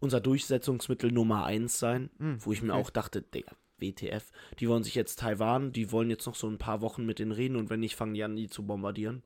[0.00, 2.10] unser Durchsetzungsmittel Nummer eins sein.
[2.18, 2.82] Hm, Wo ich mir okay.
[2.82, 6.58] auch dachte, Digga, WTF, die wollen sich jetzt Taiwan, die wollen jetzt noch so ein
[6.58, 9.22] paar Wochen mit denen reden und wenn nicht, fangen die an, die zu bombardieren.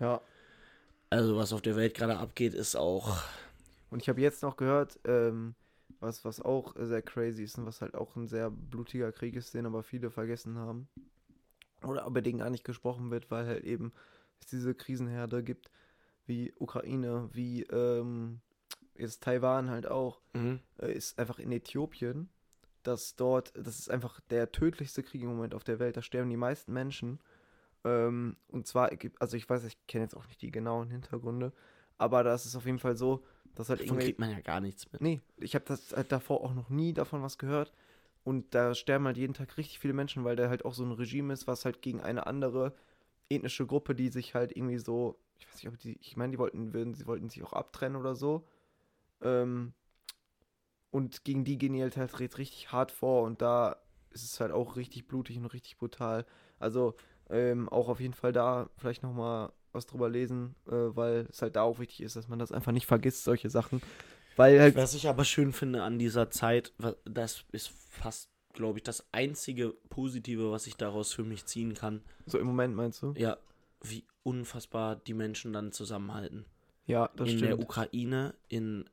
[0.00, 0.20] Ja.
[1.10, 3.16] Also was auf der Welt gerade abgeht, ist auch.
[3.90, 5.54] Und ich habe jetzt noch gehört, ähm,
[5.98, 9.54] was, was auch sehr crazy ist und was halt auch ein sehr blutiger Krieg ist,
[9.54, 10.88] den aber viele vergessen haben.
[11.82, 13.92] Oder über den gar nicht gesprochen wird, weil halt eben
[14.40, 15.70] es diese Krisenherde gibt,
[16.26, 18.40] wie Ukraine, wie ähm,
[18.96, 20.60] jetzt Taiwan halt auch, Mhm.
[20.78, 22.28] äh, ist einfach in Äthiopien,
[22.82, 26.30] dass dort, das ist einfach der tödlichste Krieg im Moment auf der Welt, da sterben
[26.30, 27.18] die meisten Menschen.
[27.84, 31.52] Ähm, und zwar, also ich weiß, ich kenne jetzt auch nicht die genauen Hintergründe,
[31.98, 34.60] aber das ist auf jeden Fall so, dass halt Davon irgendwie kriegt man ja gar
[34.60, 35.00] nichts mit.
[35.00, 37.72] Nee, ich habe das halt davor auch noch nie davon was gehört.
[38.22, 40.92] Und da sterben halt jeden Tag richtig viele Menschen, weil der halt auch so ein
[40.92, 42.74] Regime ist, was halt gegen eine andere
[43.30, 46.38] ethnische Gruppe, die sich halt irgendwie so, ich weiß nicht, ob die, ich meine, die
[46.38, 48.46] wollten, würden, sie wollten sich auch abtrennen oder so.
[49.22, 49.74] Ähm,
[50.90, 53.76] und gegen die gehen die halt, halt ri- richtig hart vor und da
[54.10, 56.26] ist es halt auch richtig blutig und richtig brutal.
[56.58, 56.94] Also
[57.30, 61.56] ähm, auch auf jeden Fall da vielleicht nochmal was drüber lesen, äh, weil es halt
[61.56, 63.80] da auch wichtig ist, dass man das einfach nicht vergisst, solche Sachen.
[64.36, 66.72] Weil halt Was ich aber schön finde an dieser Zeit,
[67.04, 72.02] das ist fast, glaube ich, das einzige Positive, was ich daraus für mich ziehen kann.
[72.26, 73.12] So im Moment meinst du?
[73.16, 73.36] Ja,
[73.82, 76.46] wie unfassbar die Menschen dann zusammenhalten.
[76.86, 77.64] Ja, das in der stimmt.
[77.64, 78.88] Ukraine, in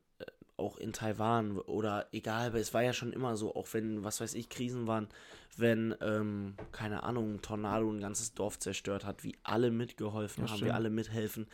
[0.58, 4.20] auch in Taiwan oder egal, weil es war ja schon immer so, auch wenn, was
[4.22, 5.08] weiß ich, Krisen waren,
[5.56, 10.50] wenn, ähm, keine Ahnung, ein Tornado ein ganzes Dorf zerstört hat, wie alle mitgeholfen Ja,
[10.50, 10.70] haben, stimmt.
[10.70, 11.48] wir alle mithelfen.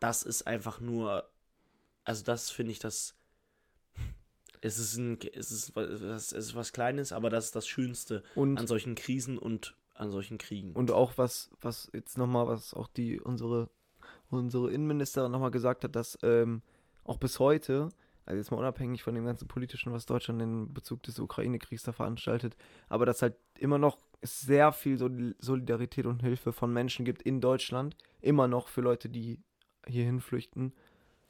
[0.00, 1.28] Das ist einfach nur,
[2.04, 3.14] also das finde ich das,
[4.60, 8.22] es ist ein, es ist, was- es ist was Kleines, aber das ist das Schönste
[8.34, 10.72] an Und, solchen Krisen und an solchen Kriegen.
[10.72, 13.68] und auch was, was jetzt nochmal, was auch die, unsere,
[14.30, 16.62] unsere Innenministerin nochmal gesagt hat, dass ähm,
[17.04, 17.90] auch bis heute,
[18.26, 21.92] also jetzt mal unabhängig von dem ganzen politischen, was Deutschland in Bezug des Ukraine-Kriegs da
[21.92, 22.56] veranstaltet,
[22.88, 27.40] aber dass halt immer noch sehr viel Sol- Solidarität und Hilfe von Menschen gibt in
[27.40, 29.40] Deutschland, immer noch für Leute, die
[29.86, 30.72] hierhin flüchten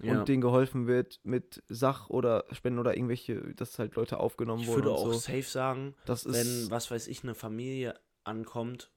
[0.00, 0.18] ja.
[0.18, 4.68] und denen geholfen wird mit Sach- oder Spenden oder irgendwelche, dass halt Leute aufgenommen ich
[4.68, 5.18] wurden würde und auch so.
[5.18, 8.90] safe sagen, Das wenn, was weiß ich, eine Familie ankommt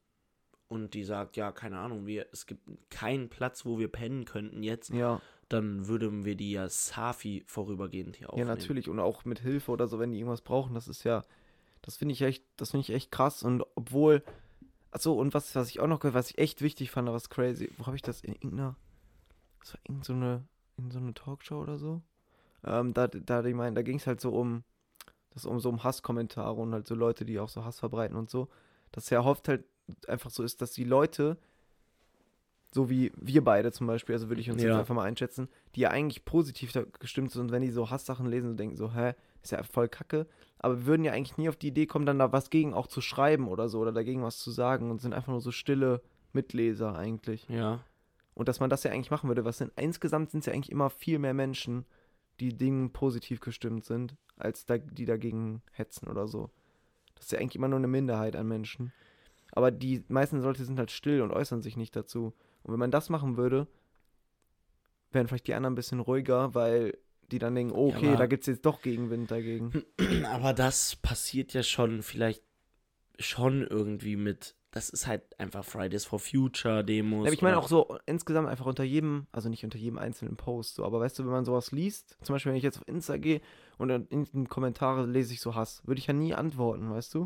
[0.68, 4.64] und die sagt, ja, keine Ahnung, wir, es gibt keinen Platz, wo wir pennen könnten
[4.64, 8.50] jetzt, ja, dann würden wir die ja Safi vorübergehend hier Ja, aufnehmen.
[8.50, 8.90] natürlich.
[8.90, 11.24] Und auch mit Hilfe oder so, wenn die irgendwas brauchen, das ist ja,
[11.82, 13.44] das finde ich echt, das finde ich echt krass.
[13.44, 14.24] Und obwohl,
[14.92, 17.72] achso, und was, was ich auch noch gehört, was ich echt wichtig fand, was crazy,
[17.78, 18.76] wo habe ich das in irgendeiner,
[19.62, 20.44] das war irgend so eine,
[20.78, 22.02] in so eine Talkshow oder so?
[22.64, 24.64] Ähm, da, da, die meinen, da ging es halt so um,
[25.32, 28.30] das um so um Hasskommentare und halt so Leute, die auch so Hass verbreiten und
[28.30, 28.50] so.
[28.92, 29.64] Dass ja oft halt
[30.08, 31.38] einfach so ist, dass die Leute,
[32.78, 34.70] so wie wir beide zum Beispiel, also würde ich uns Ja.
[34.70, 38.28] jetzt einfach mal einschätzen, die ja eigentlich positiv gestimmt sind und wenn die so Hasssachen
[38.28, 40.28] lesen und denken so, hä, ist ja voll kacke,
[40.60, 42.86] aber wir würden ja eigentlich nie auf die Idee kommen, dann da was gegen auch
[42.86, 46.02] zu schreiben oder so oder dagegen was zu sagen und sind einfach nur so stille
[46.34, 47.48] Mitleser eigentlich.
[47.50, 47.80] Ja.
[48.36, 50.72] Und dass man das ja eigentlich machen würde, was denn insgesamt sind es ja eigentlich
[50.72, 51.84] immer viel mehr Menschen,
[52.40, 56.52] die Dingen positiv gestimmt sind, als da, die dagegen hetzen oder so.
[57.16, 58.94] Das ist ja eigentlich immer nur eine Minderheit an Menschen.
[59.54, 62.34] Aber die meisten Leute sind halt still und äußern sich nicht dazu.
[62.68, 63.68] Und wenn man das machen würde,
[65.12, 66.98] wären vielleicht die anderen ein bisschen ruhiger, weil
[67.32, 69.84] die dann denken, oh, Ja, okay, aber- da gibt es jetzt doch Gegenwind dagegen.
[70.26, 72.44] Aber das passiert ja schon vielleicht
[73.20, 77.26] schon irgendwie mit das ist halt einfach Fridays for Future Demos.
[77.26, 80.76] Ja, ich meine auch so insgesamt einfach unter jedem, also nicht unter jedem einzelnen Post,
[80.76, 83.18] so, aber weißt du, wenn man sowas liest, zum Beispiel wenn ich jetzt auf Insta
[83.18, 83.42] gehe
[83.80, 87.14] und dann in den Kommentaren lese ich so Hass, würde ich ja nie antworten, weißt
[87.16, 87.22] du?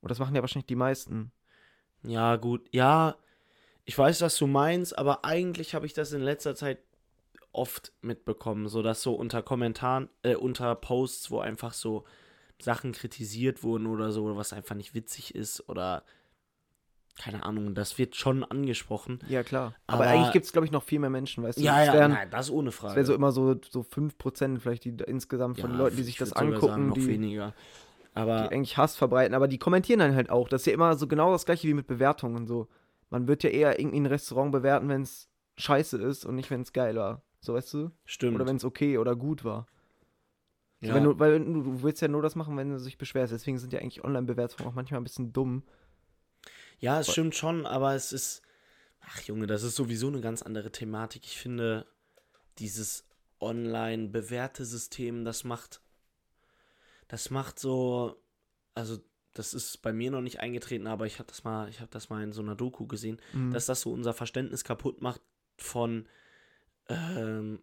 [0.00, 1.32] Und das machen ja wahrscheinlich die meisten.
[2.02, 2.68] Ja, gut.
[2.72, 3.16] Ja,
[3.88, 6.78] ich weiß, was du meinst, aber eigentlich habe ich das in letzter Zeit
[7.52, 12.04] oft mitbekommen, so dass so unter Kommentaren, äh, unter Posts, wo einfach so
[12.60, 16.02] Sachen kritisiert wurden oder so, was einfach nicht witzig ist oder
[17.18, 19.20] keine Ahnung, das wird schon angesprochen.
[19.26, 19.74] Ja, klar.
[19.86, 21.62] Aber, Aber- eigentlich gibt es, glaube ich, noch viel mehr Menschen, weißt du?
[21.62, 22.96] Ja, es ja, wären, nein, das ohne es Frage.
[22.96, 26.18] wäre so immer so, so 5% vielleicht die insgesamt von Ja, Leuten, die sich ich
[26.18, 27.54] das angucken, sagen, noch die, die weniger.
[28.12, 30.46] Aber eigentlich Hass verbreiten, aber die kommentieren dann halt auch.
[30.48, 32.68] Das ist ja immer so genau das gleiche wie mit Bewertungen so.
[33.10, 36.62] Man wird ja eher irgendwie ein Restaurant bewerten, wenn es scheiße ist und nicht, wenn
[36.62, 37.22] es geil war.
[37.40, 37.90] So, weißt du?
[38.04, 38.34] stimmt.
[38.34, 39.66] Oder wenn es okay oder gut war.
[40.80, 40.94] Ja.
[40.94, 43.32] wenn du, weil du, du willst ja nur das machen, wenn du dich beschwerst.
[43.32, 45.64] Deswegen sind ja eigentlich Online-Bewertungen auch manchmal ein bisschen dumm.
[46.78, 48.42] Ja, es stimmt schon, aber es ist.
[49.00, 51.24] Ach Junge, das ist sowieso eine ganz andere Thematik.
[51.24, 51.86] Ich finde,
[52.58, 53.08] dieses
[53.40, 55.80] Online-Bewährte-System, das macht.
[57.08, 58.22] Das macht so.
[58.74, 58.98] Also,
[59.38, 62.10] das ist bei mir noch nicht eingetreten, aber ich habe das mal, ich habe das
[62.10, 63.52] mal in so einer Doku gesehen, Mhm.
[63.52, 65.20] dass das so unser Verständnis kaputt macht
[65.56, 66.06] von.
[66.88, 67.60] Ähm,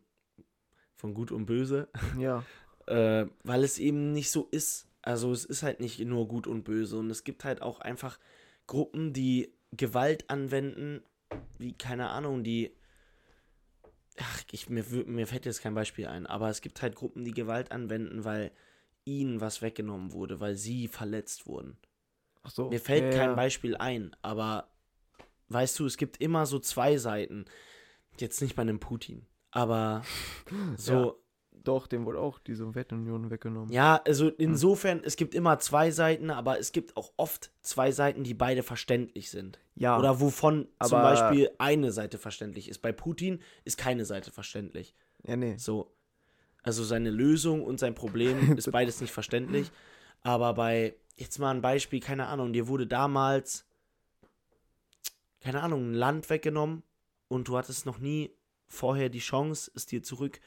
[0.95, 1.89] von Gut und Böse.
[2.17, 2.43] ja.
[2.87, 4.87] äh, weil es eben nicht so ist.
[5.01, 8.17] Also es ist halt nicht nur gut und böse und es gibt halt auch einfach
[8.65, 11.03] Gruppen, die Gewalt anwenden,
[11.57, 12.71] wie keine Ahnung, die
[14.19, 17.33] ach, ich, mir, mir fällt jetzt kein Beispiel ein, aber es gibt halt Gruppen, die
[17.33, 18.51] Gewalt anwenden, weil
[19.05, 21.77] ihnen was weggenommen wurde, weil sie verletzt wurden.
[22.43, 22.69] Ach so.
[22.69, 23.35] Mir fällt ja, kein ja.
[23.35, 24.69] Beispiel ein, aber
[25.49, 27.45] weißt du, es gibt immer so zwei Seiten.
[28.17, 30.03] Jetzt nicht bei einem Putin, aber
[30.77, 33.71] so Doch, dem wurde auch diese Sowjetunion weggenommen.
[33.71, 38.23] Ja, also insofern, es gibt immer zwei Seiten, aber es gibt auch oft zwei Seiten,
[38.23, 39.59] die beide verständlich sind.
[39.75, 39.97] Ja.
[39.97, 42.79] Oder wovon zum Beispiel eine Seite verständlich ist.
[42.79, 44.95] Bei Putin ist keine Seite verständlich.
[45.23, 45.57] ja, nee.
[45.57, 45.94] So.
[46.65, 49.71] Also seine Lösung und sein Problem ist beides nicht verständlich.
[50.23, 53.65] Aber bei, jetzt mal ein Beispiel, keine Ahnung, dir wurde damals,
[55.41, 56.81] keine Ahnung, ein Land weggenommen
[57.27, 58.31] und du hattest noch nie
[58.67, 60.41] vorher die Chance, es dir zurück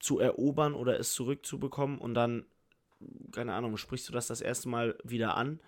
[0.00, 2.44] zu erobern oder es zurückzubekommen und dann,
[3.30, 5.60] keine Ahnung, sprichst du das das erste Mal wieder an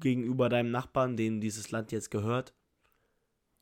[0.00, 2.52] gegenüber deinem Nachbarn, dem dieses Land jetzt gehört.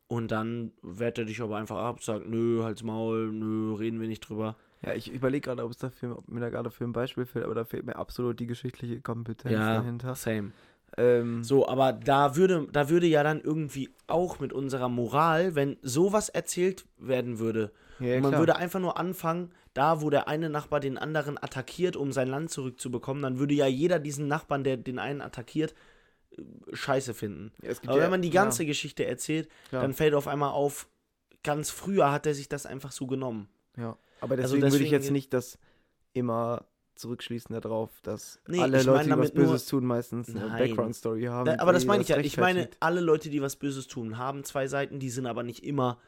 [0.09, 4.09] Und dann wehrt er dich aber einfach ab, sagt, nö, halt's Maul, nö, reden wir
[4.09, 4.57] nicht drüber.
[4.83, 7.45] Ja, ich überlege gerade, ob es dafür, ob mir da gerade für ein Beispiel fällt,
[7.45, 10.15] aber da fehlt mir absolut die geschichtliche Kompetenz Ja, dahinter.
[10.15, 10.53] same.
[10.97, 15.77] Ähm, So, aber da würde, da würde ja dann irgendwie auch mit unserer Moral, wenn
[15.83, 18.41] sowas erzählt werden würde, ja, und man klar.
[18.41, 22.51] würde einfach nur anfangen, da wo der eine Nachbar den anderen attackiert, um sein Land
[22.51, 25.75] zurückzubekommen, dann würde ja jeder diesen Nachbarn, der den einen attackiert,
[26.33, 26.43] äh,
[26.75, 27.53] scheiße finden.
[27.63, 30.89] Ja, Aber ja- wenn man die ganze Geschichte erzählt, dann fällt auf einmal auf,
[31.45, 33.49] ganz früher hat er sich das einfach so genommen.
[33.77, 35.59] Ja, aber Also deswegen, würde ich deswegen- jetzt nicht das
[36.13, 36.65] immer
[36.97, 40.59] zurückschließen darauf, dass Nee, alle Leute, die was Böses tun, meistens eine Nein.
[40.59, 41.47] Background-Story haben.
[41.47, 42.19] Da, aber das meine ich ja.
[42.19, 45.65] Ich meine, alle Leute, die was Böses tun, haben zwei Seiten, die sind aber nicht
[45.65, 45.99] immer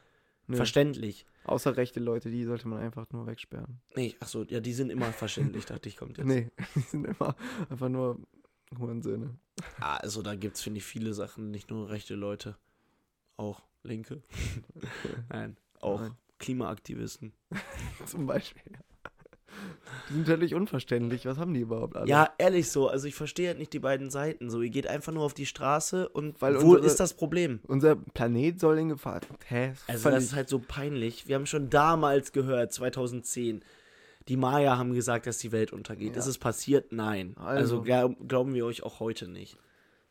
[0.47, 0.55] Nö.
[0.57, 1.25] verständlich.
[1.45, 3.79] Außer rechte Leute, die sollte man einfach nur wegsperren.
[3.95, 6.27] Nee, achso, ja, die sind immer verständlich, dachte ich, kommt jetzt.
[6.27, 7.35] Nee, die sind immer
[7.69, 8.19] einfach nur
[8.77, 9.31] Hurensöhne.
[9.79, 12.55] Ah, also da gibt es, finde ich, viele Sachen, nicht nur rechte Leute.
[13.37, 14.21] Auch Linke.
[15.29, 16.11] Nein, auch Nein.
[16.43, 17.33] Klimaaktivisten.
[18.05, 18.61] Zum Beispiel.
[20.09, 21.25] Die sind völlig unverständlich.
[21.25, 22.07] Was haben die überhaupt alle?
[22.09, 24.49] Ja, ehrlich so, also ich verstehe halt nicht die beiden Seiten.
[24.49, 27.59] So, ihr geht einfach nur auf die Straße und Weil wo unsere- ist das Problem?
[27.67, 29.21] Unser Planet soll in Gefahr.
[29.47, 29.73] Hä?
[29.87, 31.27] Also das ist halt so peinlich.
[31.27, 33.63] Wir haben schon damals gehört, 2010,
[34.27, 36.13] die Maya haben gesagt, dass die Welt untergeht.
[36.13, 36.19] Ja.
[36.19, 36.91] Ist es passiert?
[36.91, 37.35] Nein.
[37.37, 37.81] Also, Also.
[37.83, 39.57] glaub, glauben wir euch auch heute nicht.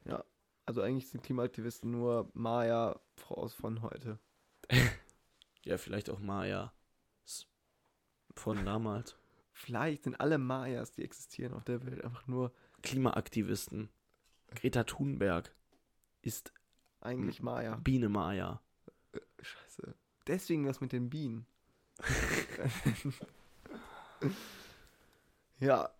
[0.06, 0.24] ja.
[0.64, 4.20] Also eigentlich sind Klimaaktivisten nur Maya aus von heute.
[5.64, 6.72] Ja, vielleicht auch Maya.
[8.34, 9.16] Von damals.
[9.52, 13.90] Vielleicht sind alle Mayas, die existieren auf der Welt, einfach nur Klimaaktivisten.
[14.54, 15.54] Greta Thunberg
[16.22, 16.52] ist
[17.00, 17.76] eigentlich Maya.
[17.76, 18.62] Biene Maya.
[19.40, 19.94] Scheiße.
[20.26, 21.46] Deswegen was mit den Bienen.
[25.60, 25.90] ja.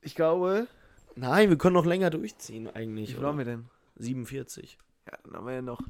[0.00, 0.66] Ich glaube.
[1.14, 3.10] Nein, wir können noch länger durchziehen Wie eigentlich.
[3.10, 3.28] viel oder?
[3.28, 3.68] haben wir denn?
[3.96, 4.78] 47.
[5.06, 5.80] Ja, dann haben wir ja noch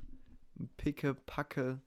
[0.58, 1.80] ein Picke, Packe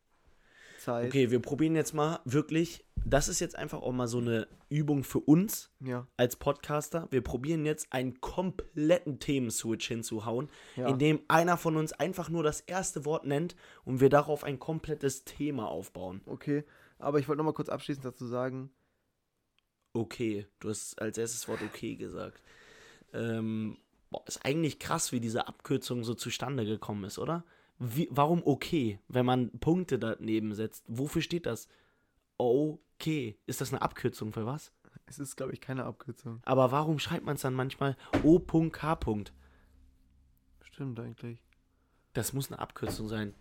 [0.85, 1.07] Zeit.
[1.07, 2.85] Okay, wir probieren jetzt mal wirklich.
[3.07, 6.07] Das ist jetzt einfach auch mal so eine Übung für uns Ja.
[6.17, 7.07] als Podcaster.
[7.11, 10.87] Wir probieren jetzt einen kompletten Themenswitch hinzuhauen, Ja.
[10.87, 15.23] indem einer von uns einfach nur das erste Wort nennt und wir darauf ein komplettes
[15.23, 16.21] Thema aufbauen.
[16.25, 16.63] Okay.
[16.97, 18.71] Aber ich wollte noch mal kurz abschließend dazu sagen,
[19.93, 22.41] Okay, du hast als erstes Wort okay gesagt.
[23.13, 23.77] Ähm,
[24.09, 27.45] boah, ist eigentlich krass, wie diese Abkürzung so zustande gekommen ist, oder?
[27.77, 30.85] Wie, warum okay, wenn man Punkte daneben setzt?
[30.87, 31.67] Wofür steht das?
[32.37, 33.37] Okay.
[33.45, 34.71] Ist das eine Abkürzung für was?
[35.07, 36.39] Es ist, glaube ich, keine Abkürzung.
[36.45, 38.97] Aber warum schreibt man es dann manchmal O.K.
[40.61, 41.43] Stimmt eigentlich.
[42.13, 43.33] Das muss eine Abkürzung sein.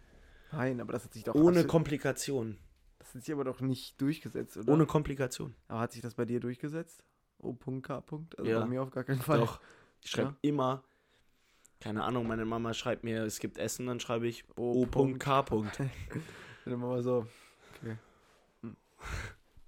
[0.52, 1.34] Nein, aber das hat sich doch.
[1.34, 2.58] Ohne Komplikation.
[2.98, 4.72] Das hat sich aber doch nicht durchgesetzt, oder?
[4.72, 5.54] Ohne Komplikation.
[5.68, 7.02] aber hat sich das bei dir durchgesetzt?
[7.38, 8.02] O.K.
[8.36, 8.60] Also Ja.
[8.60, 9.40] bei mir auf gar keinen Fall.
[9.40, 9.60] Doch.
[10.02, 10.36] Ich schreibe Ja.
[10.42, 10.84] immer,
[11.84, 14.42] keine Ahnung, meine Mama schreibt mir, es gibt Essen, dann schreibe ich.
[14.56, 15.44] O.K.
[16.64, 17.26] Machen wir so.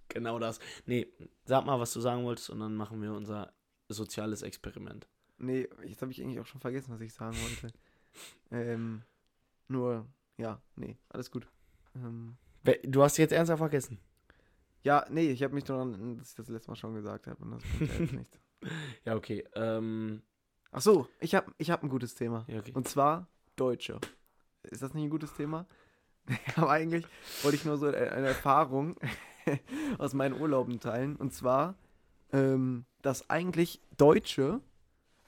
[0.08, 0.58] Genau das.
[0.86, 1.08] Nee,
[1.44, 3.52] sag mal, was du sagen wolltest und dann machen wir unser
[3.90, 5.06] soziales Experiment.
[5.36, 7.76] Nee, jetzt habe ich eigentlich auch schon vergessen, was ich sagen wollte.
[8.50, 9.02] ähm,
[9.68, 10.06] nur,
[10.38, 11.46] ja, nee, alles gut.
[11.94, 12.38] Ähm,
[12.84, 13.98] Du hast jetzt ernsthaft vergessen.
[14.82, 17.50] ja, nee, ich habe mich daran, dass ich das letzte Mal schon gesagt habe und
[17.50, 18.40] das bringt ja jetzt nichts.
[19.04, 19.44] Ja, okay.
[19.54, 20.22] Ähm,
[20.76, 22.44] Ach so, ich habe ich hab ein gutes Thema.
[22.48, 22.72] ja, okay.
[22.74, 23.98] Und zwar Deutsche.
[24.62, 25.64] Ist das nicht ein gutes Thema?
[26.56, 27.06] Aber eigentlich
[27.42, 28.94] wollte ich nur so eine Erfahrung
[29.98, 31.16] aus meinen Urlauben teilen.
[31.16, 31.76] Und zwar,
[32.30, 34.60] ähm, dass eigentlich Deutsche,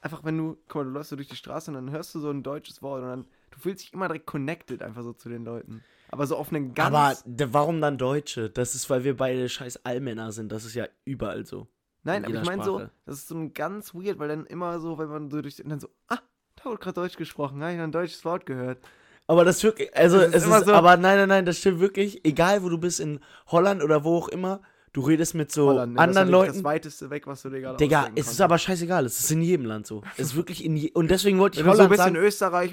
[0.03, 2.21] einfach wenn du, guck mal, du läufst so durch die Straße und dann hörst du
[2.21, 5.31] so ein deutsches Wort und dann, du fühlst dich immer direkt connected einfach so zu
[5.31, 5.83] den Leuten.
[6.11, 6.95] Aber so auf einen ganz...
[6.95, 8.51] Aber warum dann Deutsche?
[8.51, 10.53] Das ist, weil wir beide scheiß Allmänner sind.
[10.53, 11.69] Das ist ja überall so.
[12.05, 14.79] Nein, in aber ich meine so, das ist so ein ganz weird, weil dann immer
[14.81, 16.19] so, wenn man so durch, dann so, ah,
[16.57, 18.79] da wurde gerade Deutsch gesprochen, habe ich ein deutsches Wort gehört.
[19.27, 21.59] Aber das wirklich, also Das ist es immer ist, so- aber nein, nein, nein, das
[21.59, 22.25] stimmt wirklich.
[22.25, 24.63] Egal, wo du bist, in Holland oder wo auch immer,
[24.95, 25.97] du redest mit so Holland, ne?
[25.97, 26.55] Das anderen wirklich Leuten.
[26.55, 28.41] Das weiteste weg, was du dir gerade Digga, es ist konntest.
[28.41, 29.05] aber scheißegal.
[29.05, 30.03] Es ist in jedem Land so.
[30.17, 32.73] Es ist wirklich in je und deswegen wollte ich Wenn du so Holland bisschen sagen.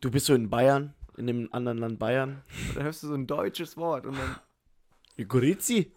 [0.00, 2.40] Du bist so in Bayern, in dem anderen Land Bayern.
[2.74, 5.28] da hörst du so ein deutsches Wort und dann.
[5.28, 5.92] Grüezi.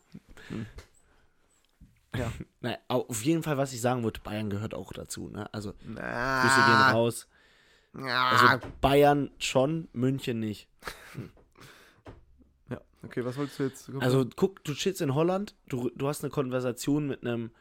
[2.15, 2.31] Ja.
[2.61, 5.51] Nein, au- auf jeden Fall, was ich sagen wollte, Bayern gehört auch dazu, ne?
[5.53, 7.27] Also, Grüße gehen Na, raus.
[7.93, 8.29] na.
[8.29, 10.67] Also, Bayern schon, München nicht.
[12.69, 13.89] ja, okay, was wolltest du jetzt?
[13.99, 17.51] Also, guck, du chillst in Holland, du, du hast eine Konversation mit einem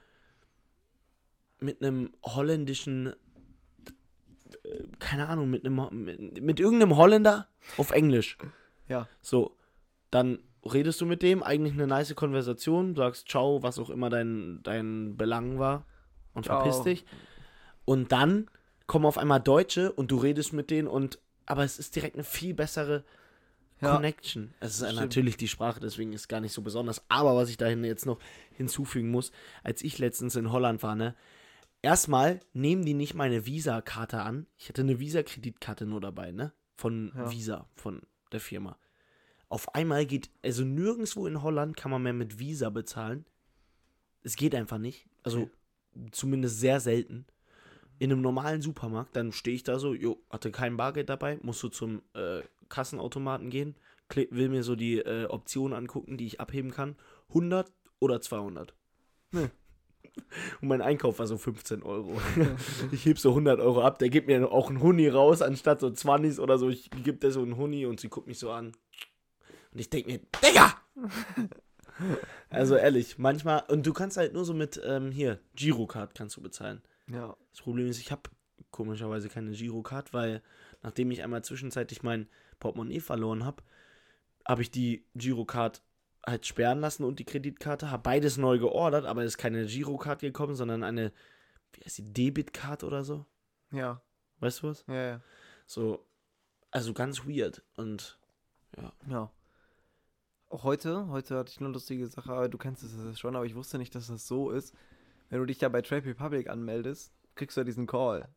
[1.60, 3.14] mit einem holländischen
[4.64, 8.36] äh, keine Ahnung, mit einem mit, mit irgendeinem Holländer auf Englisch.
[8.88, 9.56] ja, So,
[10.10, 14.60] dann redest du mit dem, eigentlich eine nice Konversation, sagst ciao, was auch immer dein,
[14.62, 15.86] dein Belang war
[16.34, 16.60] und Ciao.
[16.62, 17.04] verpiss dich.
[17.84, 18.48] Und dann
[18.86, 22.24] kommen auf einmal Deutsche und du redest mit denen und aber es ist direkt eine
[22.24, 23.04] viel bessere
[23.80, 23.94] Ja.
[23.96, 24.54] Connection.
[24.60, 25.00] Es ist Stimmt.
[25.00, 27.02] natürlich die Sprache, deswegen ist gar nicht so besonders.
[27.08, 28.20] Aber was ich dahin jetzt noch
[28.52, 29.32] hinzufügen muss,
[29.64, 31.16] als ich letztens in Holland war, ne,
[31.82, 34.46] erstmal nehmen die nicht meine Visa-Karte an.
[34.56, 36.52] Ich hatte eine Visa-Kreditkarte nur dabei, ne?
[36.76, 37.30] Von Ja.
[37.32, 38.76] Visa, von der Firma.
[39.52, 43.26] Auf einmal geht, also nirgendwo in Holland kann man mehr mit Visa bezahlen.
[44.22, 45.06] Es geht einfach nicht.
[45.24, 45.50] Also
[46.10, 47.26] zumindest sehr selten.
[47.98, 51.62] In einem normalen Supermarkt, dann stehe ich da so, jo, hatte kein Bargeld dabei, musst
[51.62, 53.76] du zum äh, Kassenautomaten gehen,
[54.30, 56.96] will mir so die äh, Optionen angucken, die ich abheben kann.
[57.28, 58.74] 100 oder 200.
[59.32, 59.50] Nee.
[60.62, 62.18] Und mein Einkauf war so 15 Euro.
[62.90, 65.90] ich heb so 100 Euro ab, der gibt mir auch einen Huni raus, anstatt so
[65.90, 66.70] 20 oder so.
[66.70, 68.72] Ich gebe der so einen Huni und sie guckt mich so an.
[69.72, 70.74] Und ich denke mir, Digga!
[72.50, 76.42] also ehrlich, manchmal, und du kannst halt nur so mit, ähm, hier, Girocard kannst du
[76.42, 76.82] bezahlen.
[77.08, 78.22] ja, Das Problem ist, ich habe
[78.70, 80.42] komischerweise keine Girocard, weil
[80.82, 83.62] nachdem ich einmal zwischenzeitlich mein Portemonnaie verloren habe,
[84.46, 85.82] habe ich die Girocard
[86.26, 90.20] halt sperren lassen und die Kreditkarte, habe beides neu geordert, aber es ist keine Girocard
[90.20, 91.12] gekommen, sondern eine,
[91.72, 93.26] wie heißt die, Debitkarte oder so.
[93.70, 94.00] ja,
[94.40, 94.84] Weißt du was?
[94.88, 95.20] ja, ja.
[95.66, 96.04] So,
[96.70, 98.18] also ganz weird und
[98.76, 98.92] ja.
[99.08, 99.32] Ja.
[100.52, 103.78] Heute, heute hatte ich eine lustige Sache, aber du kennst es schon, aber ich wusste
[103.78, 104.74] nicht, dass das so ist.
[105.30, 108.28] Wenn du dich da bei Trade Republic anmeldest, kriegst du ja diesen Call.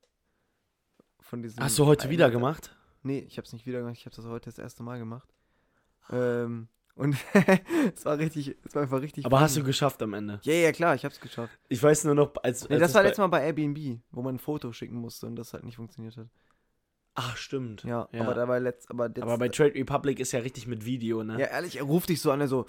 [1.19, 2.75] Von diesem Hast du heute einen- wieder gemacht?
[3.03, 5.27] Nee, ich habe es nicht wieder gemacht, ich habe das heute das erste Mal gemacht.
[6.09, 7.17] Ähm, und
[7.93, 9.25] es war richtig, es war einfach richtig.
[9.25, 10.39] Aber hast du geschafft am Ende?
[10.43, 11.53] Ja, ja, klar, ich hab's geschafft.
[11.67, 12.69] Ich weiß nur noch, als.
[12.69, 15.27] Nee, als das es war letztes Mal bei Airbnb, wo man ein Foto schicken musste
[15.27, 16.27] und das halt nicht funktioniert hat.
[17.15, 17.83] Ach, stimmt.
[17.83, 18.21] Ja, Ja.
[18.21, 21.23] aber da war letzt, aber jetzt, Aber bei Trade Republic ist ja richtig mit Video,
[21.23, 21.39] ne?
[21.39, 22.65] Ja, ehrlich, er ruft dich so an, er so,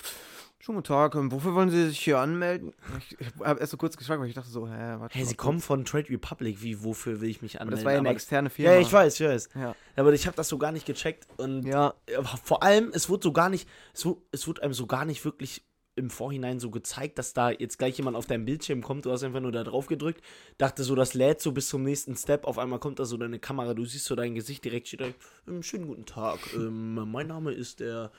[0.61, 2.73] schönen guten Tag, ähm, wofür wollen Sie sich hier anmelden?
[2.99, 5.35] Ich, ich habe erst so kurz gefragt, weil ich dachte so, hä, warte Hey, sie
[5.35, 6.63] kommen von Trade Republic.
[6.63, 7.79] Wie, wofür will ich mich Aber anmelden?
[7.79, 8.73] das war ja eine Aber- externe Firma.
[8.75, 9.49] ja, ich weiß, ich weiß.
[9.57, 11.27] Ja, Aber ich habe das so gar nicht gecheckt.
[11.39, 14.75] Und ja, aber vor allem, es wurde so gar nicht, es wurde, es wurde einem
[14.75, 15.66] so gar nicht wirklich
[15.97, 19.07] im Vorhinein so gezeigt, dass da jetzt gleich jemand auf deinem Bildschirm kommt.
[19.07, 20.23] Du hast einfach nur da drauf gedrückt,
[20.59, 22.45] dachte so, das lädt so bis zum nächsten Step.
[22.45, 25.09] Auf einmal kommt da so deine Kamera, du siehst so dein Gesicht direkt, steht da,
[25.49, 28.13] ähm, schönen guten Tag, ähm, mein Name ist der.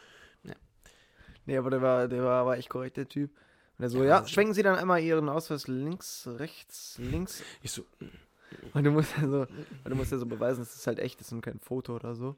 [1.46, 3.32] nee, aber der war, der war, war echt korrekt, der Typ.
[3.78, 7.44] Und er so, Ja, ja, also- schwenken Sie dann einmal Ihren Ausweis links, rechts, links.
[7.62, 7.86] Ich so,
[8.74, 9.46] Weil du musst ja so,
[9.86, 12.36] du musst ja so beweisen, dass es halt echt ist und kein Foto oder so.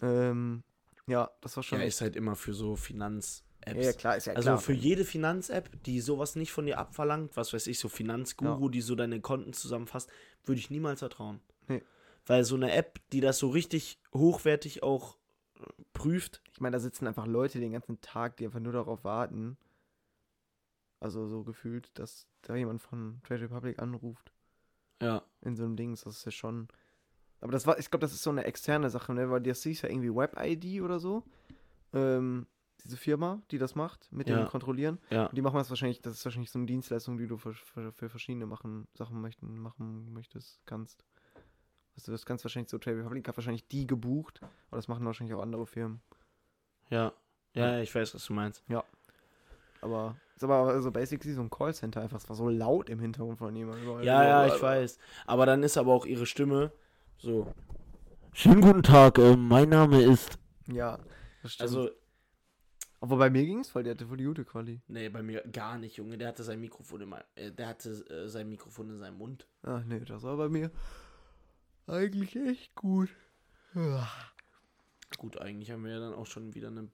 [0.00, 0.62] Ähm,
[1.06, 1.96] ja, das war schon Ja, echt.
[1.96, 3.44] ist halt immer für so Finanz-Apps.
[3.66, 4.58] Ja, ja, klar, ist ja also klar.
[4.58, 8.70] für jede Finanz-App, die sowas nicht von dir abverlangt, was weiß ich, so Finanzguru, Ja.
[8.70, 10.10] die so deine Konten zusammenfasst,
[10.44, 11.40] würde ich niemals vertrauen.
[11.68, 11.82] Nee.
[12.26, 15.16] Weil so eine App, die das so richtig hochwertig auch
[15.58, 19.04] äh, prüft, Ich meine, da sitzen einfach Leute den ganzen Tag, die einfach nur darauf
[19.04, 19.56] warten.
[21.00, 24.32] Also so gefühlt, dass da jemand von Trade Republic anruft
[25.00, 26.02] ja, in so einem Dings.
[26.04, 26.68] Das ist ja schon.
[27.40, 29.28] Aber das war, ich glaube, das ist so eine externe Sache, ne?
[29.30, 31.24] Weil das hieß ja irgendwie Web-ID oder so.
[31.92, 32.46] Ähm,
[32.84, 34.36] diese Firma, die das macht, mit Ja.
[34.38, 34.98] dem Kontrollieren.
[35.10, 35.26] ja.
[35.26, 37.92] Und die machen das wahrscheinlich, das ist wahrscheinlich so eine Dienstleistung, die du für, für,
[37.92, 41.04] für verschiedene machen, Sachen möchten, machen möchtest, kannst.
[41.94, 45.34] Also das kannst wahrscheinlich so, Trade Republic hat wahrscheinlich die gebucht, aber das machen wahrscheinlich
[45.36, 46.00] auch andere Firmen.
[46.90, 47.12] Ja.
[47.54, 48.64] Ja, ich weiß, was du meinst.
[49.82, 52.18] Aber ist aber also basically so ein Callcenter einfach.
[52.18, 54.02] Es war so laut im Hintergrund von jemandem.
[54.02, 54.98] Ja, ja, ich weiß.
[55.26, 56.72] Aber dann ist aber auch ihre Stimme
[57.18, 57.52] so.
[58.32, 60.38] Schönen guten Tag, äh, mein Name ist.
[60.66, 60.98] Ja,
[61.42, 61.68] das stimmt.
[61.68, 61.90] Also,
[63.02, 64.80] aber bei mir ging es voll, der hatte voll die gute Quali.
[64.86, 66.16] nee, bei mir gar nicht, Junge.
[66.16, 69.48] Der hatte sein Mikrofon in meinem, äh, der hatte äh, sein Mikrofon in seinem Mund.
[69.64, 70.70] Ach nee, das war bei mir
[71.88, 73.08] eigentlich echt gut.
[73.74, 74.08] Ja.
[75.18, 76.88] Gut, eigentlich haben wir ja dann auch schon wieder eine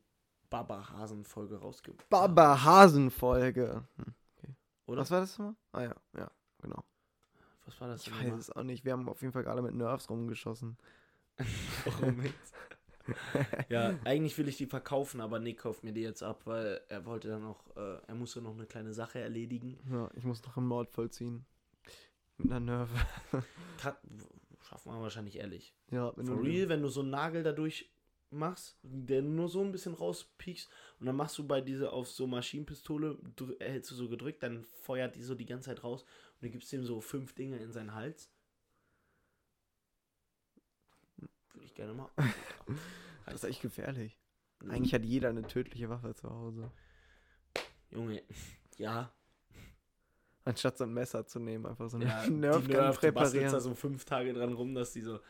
[0.49, 2.09] Baba-Hasen-Folge rausgebracht.
[2.09, 3.85] Baba Hasen-Folge.
[3.97, 4.15] Hm,
[4.87, 5.03] Oder?
[5.03, 5.57] Was war das nochmal?
[5.73, 6.31] Ah ja, ja,
[6.63, 6.85] genau.
[7.67, 8.87] Was war das Ich weiß es auch nicht.
[8.87, 10.79] Wir haben auf jeden Fall gerade mit Nerves rumgeschossen.
[11.85, 12.55] Warum jetzt?
[13.69, 17.05] ja, eigentlich will ich die verkaufen, aber Nick kauft mir die jetzt ab, weil er
[17.05, 19.79] wollte dann noch, äh, er musste noch eine kleine Sache erledigen.
[19.91, 21.45] Ja, ich muss noch einen Mord vollziehen.
[22.37, 22.95] Mit einer Nerve.
[24.61, 25.75] Schaffen wir wahrscheinlich ehrlich.
[25.91, 27.91] Ja, wenn For du real, wenn du so einen Nagel dadurch
[28.31, 30.69] machst, der nur so ein bisschen rauspiekst
[31.01, 33.19] und dann machst du bei dieser auf so Maschinenpistole,
[33.61, 36.73] hältst du so gedrückt, dann feuert die so die ganze Zeit raus und du gibst
[36.73, 38.31] ihm so fünf Dinge in seinen Hals.
[41.59, 42.09] Würde ich gerne mal.
[43.27, 44.19] Das ist echt gefährlich.
[44.63, 44.71] Mhm.
[44.71, 46.71] Eigentlich hat jeder eine tödliche Waffe zu Hause.
[47.91, 48.23] Junge,
[48.79, 49.13] ja,
[50.47, 53.53] Anstatt so ein Messer zu nehmen, einfach so eine ja Nerfgun Nerf, du präparieren.
[53.53, 55.21] da so fünf Tage dran rum, dass die so, und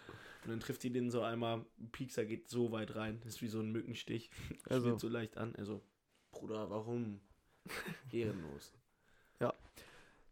[0.46, 3.58] dann trifft die den so einmal, ein Piekser geht so weit rein, ist wie so
[3.58, 4.30] ein Mückenstich,
[4.70, 4.86] Also.
[4.86, 5.82] spielt so leicht an, also,
[6.30, 7.20] Bruder, warum?
[8.12, 8.74] Ehrenlos.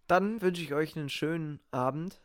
[0.08, 2.20] Dann wünsche ich euch einen schönen Abend.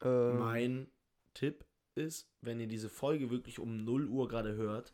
[0.00, 0.86] Ähm, Mein
[1.34, 1.64] Tipp
[1.94, 4.92] ist, wenn ihr diese Folge wirklich um 0 Uhr gerade hört,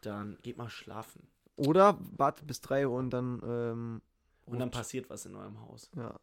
[0.00, 1.26] dann geht mal schlafen.
[1.56, 3.40] Oder wartet bis 3 Uhr und dann.
[3.44, 4.02] Ähm,
[4.44, 5.90] Und dann passiert was in eurem Haus.
[5.96, 6.18] Ja.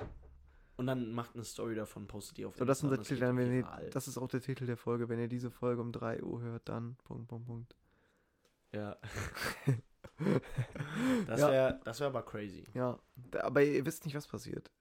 [0.75, 3.37] Und dann macht eine Story davon, postet die auf So, das, ist unser Titel, dann,
[3.37, 5.07] wenn ihr, das ist auch der Titel der Folge.
[5.09, 6.95] Wenn ihr diese Folge um 3 Uhr hört, dann.
[7.03, 7.75] Punkt, Punkt, Punkt.
[8.71, 8.97] Ja.
[11.27, 11.51] das Ja.
[11.51, 12.65] wäre das wär aber crazy.
[12.73, 12.99] Ja,
[13.41, 14.71] aber ihr wisst nicht, was passiert.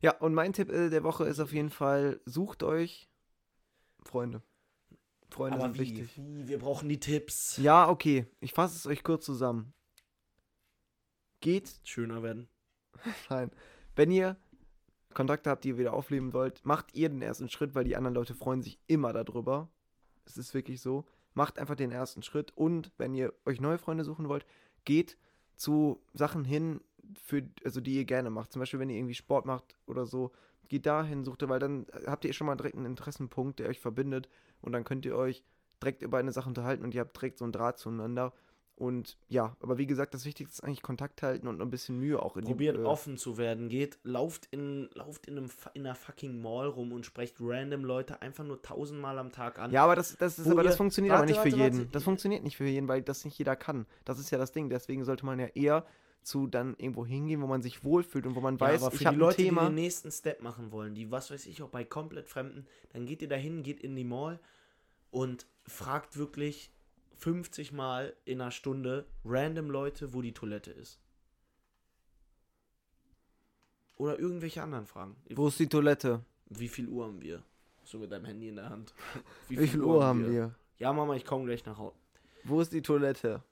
[0.00, 3.08] Ja, und mein Tipp äh, der Woche ist auf jeden Fall: sucht euch
[4.02, 4.42] Freunde.
[5.30, 5.80] Freunde aber sind wie?
[5.80, 6.16] wichtig.
[6.16, 6.48] wie?
[6.48, 7.56] Wir brauchen die Tipps.
[7.58, 8.26] Ja, okay.
[8.40, 9.74] Ich fasse es euch kurz zusammen.
[11.40, 12.48] Geht Schöner werden.
[13.30, 13.50] Nein.
[13.94, 14.36] Wenn ihr
[15.14, 18.14] Kontakte habt, die ihr wieder aufleben wollt, macht ihr den ersten Schritt, weil die anderen
[18.14, 19.68] Leute freuen sich immer darüber.
[20.24, 21.04] Es ist wirklich so.
[21.34, 24.46] Macht einfach den ersten Schritt und wenn ihr euch neue Freunde suchen wollt,
[24.84, 25.18] geht
[25.56, 26.80] zu Sachen hin,
[27.22, 28.52] für, also die ihr gerne macht.
[28.52, 30.32] Zum Beispiel, wenn ihr irgendwie Sport macht oder so,
[30.68, 33.80] geht dahin, sucht ihr, weil dann habt ihr schon mal direkt einen Interessenpunkt, der euch
[33.80, 34.28] verbindet
[34.60, 35.44] und dann könnt ihr euch
[35.82, 38.32] direkt über eine Sache unterhalten und ihr habt direkt so einen Draht zueinander.
[38.74, 42.22] Und ja, aber wie gesagt, das Wichtigste ist eigentlich Kontakt halten und ein bisschen Mühe
[42.22, 43.68] auch in Probiert die, äh, offen zu werden.
[43.68, 48.22] Geht, lauft in, lauft in, einem, in einer fucking Mall rum und sprecht random Leute
[48.22, 49.72] einfach nur tausendmal am Tag an.
[49.72, 51.78] Ja, aber das, das ist aber das ihr- funktioniert warte, aber nicht für warte, jeden.
[51.78, 51.90] warte.
[51.90, 53.84] Das funktioniert nicht für jeden, weil das nicht jeder kann.
[54.04, 54.68] Das ist ja das Ding.
[54.70, 55.84] Deswegen sollte man ja eher
[56.22, 58.96] zu dann irgendwo hingehen, wo man sich wohlfühlt und wo man Ja, weiß, aber für
[59.02, 59.62] ich habe Leute, Thema.
[59.62, 63.06] die den nächsten Step machen wollen, die was weiß ich auch bei komplett Fremden, dann
[63.06, 64.38] geht ihr dahin, geht in die Mall
[65.10, 66.70] und fragt wirklich
[67.14, 71.00] 50 Mal in einer Stunde random Leute, wo die Toilette ist.
[73.96, 75.16] Oder irgendwelche anderen Fragen.
[75.34, 76.24] Wo ist die Toilette?
[76.46, 77.42] Wie viel Uhr haben wir?
[77.84, 78.94] So mit deinem Handy in der Hand.
[79.48, 80.54] Wie, viel Uhr haben wir?
[80.78, 81.96] Ja, Mama, ich komme gleich nach Hause.
[82.44, 83.42] Wo ist die Toilette?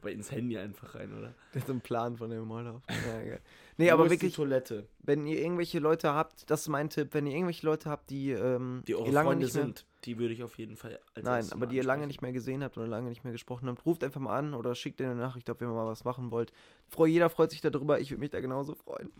[0.00, 1.34] Aber ins Handy einfach rein, oder?
[1.52, 2.80] Das ist ein Plan von dem Moloch.
[2.88, 3.40] Ja, geil.
[3.78, 7.26] nee, aber wirklich, Die Toilette, wenn ihr irgendwelche Leute habt, das ist mein Tipp, wenn
[7.26, 10.34] ihr irgendwelche Leute habt, die, ähm, die eure lange Freunde nicht mehr, sind, die würde
[10.34, 12.86] ich auf jeden Fall als Nein, aber die ihr lange nicht mehr gesehen habt oder
[12.86, 15.68] lange nicht mehr gesprochen habt, ruft einfach mal an oder schickt eine Nachricht, ob ihr
[15.68, 16.52] mal was machen wollt.
[16.86, 19.10] Freu, jeder freut sich darüber, ich würde mich da genauso freuen.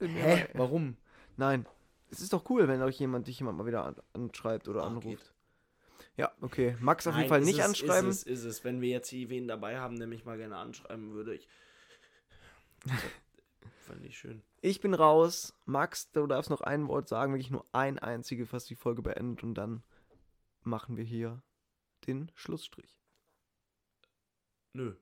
[0.00, 0.46] Hä?
[0.54, 0.96] Warum?
[1.36, 1.66] Nein.
[2.10, 5.32] Es ist doch cool, wenn euch jemand dich jemand mal wieder an, anschreibt oder anruft.
[6.16, 6.76] Ja, okay.
[6.80, 8.10] Max auf Nein, jeden Fall nicht es, anschreiben.
[8.10, 8.64] Ist es, ist es.
[8.64, 11.48] Wenn wir jetzt hier wen dabei haben, der mich mal gerne anschreiben würde, ich.
[13.86, 14.42] Fand ich schön.
[14.60, 15.54] Ich bin raus.
[15.64, 19.42] Max, du darfst noch ein Wort sagen, wirklich nur ein einziges, was die Folge beendet
[19.42, 19.82] und dann
[20.62, 21.42] machen wir hier
[22.06, 23.00] den Schlussstrich.
[24.74, 24.94] Nö.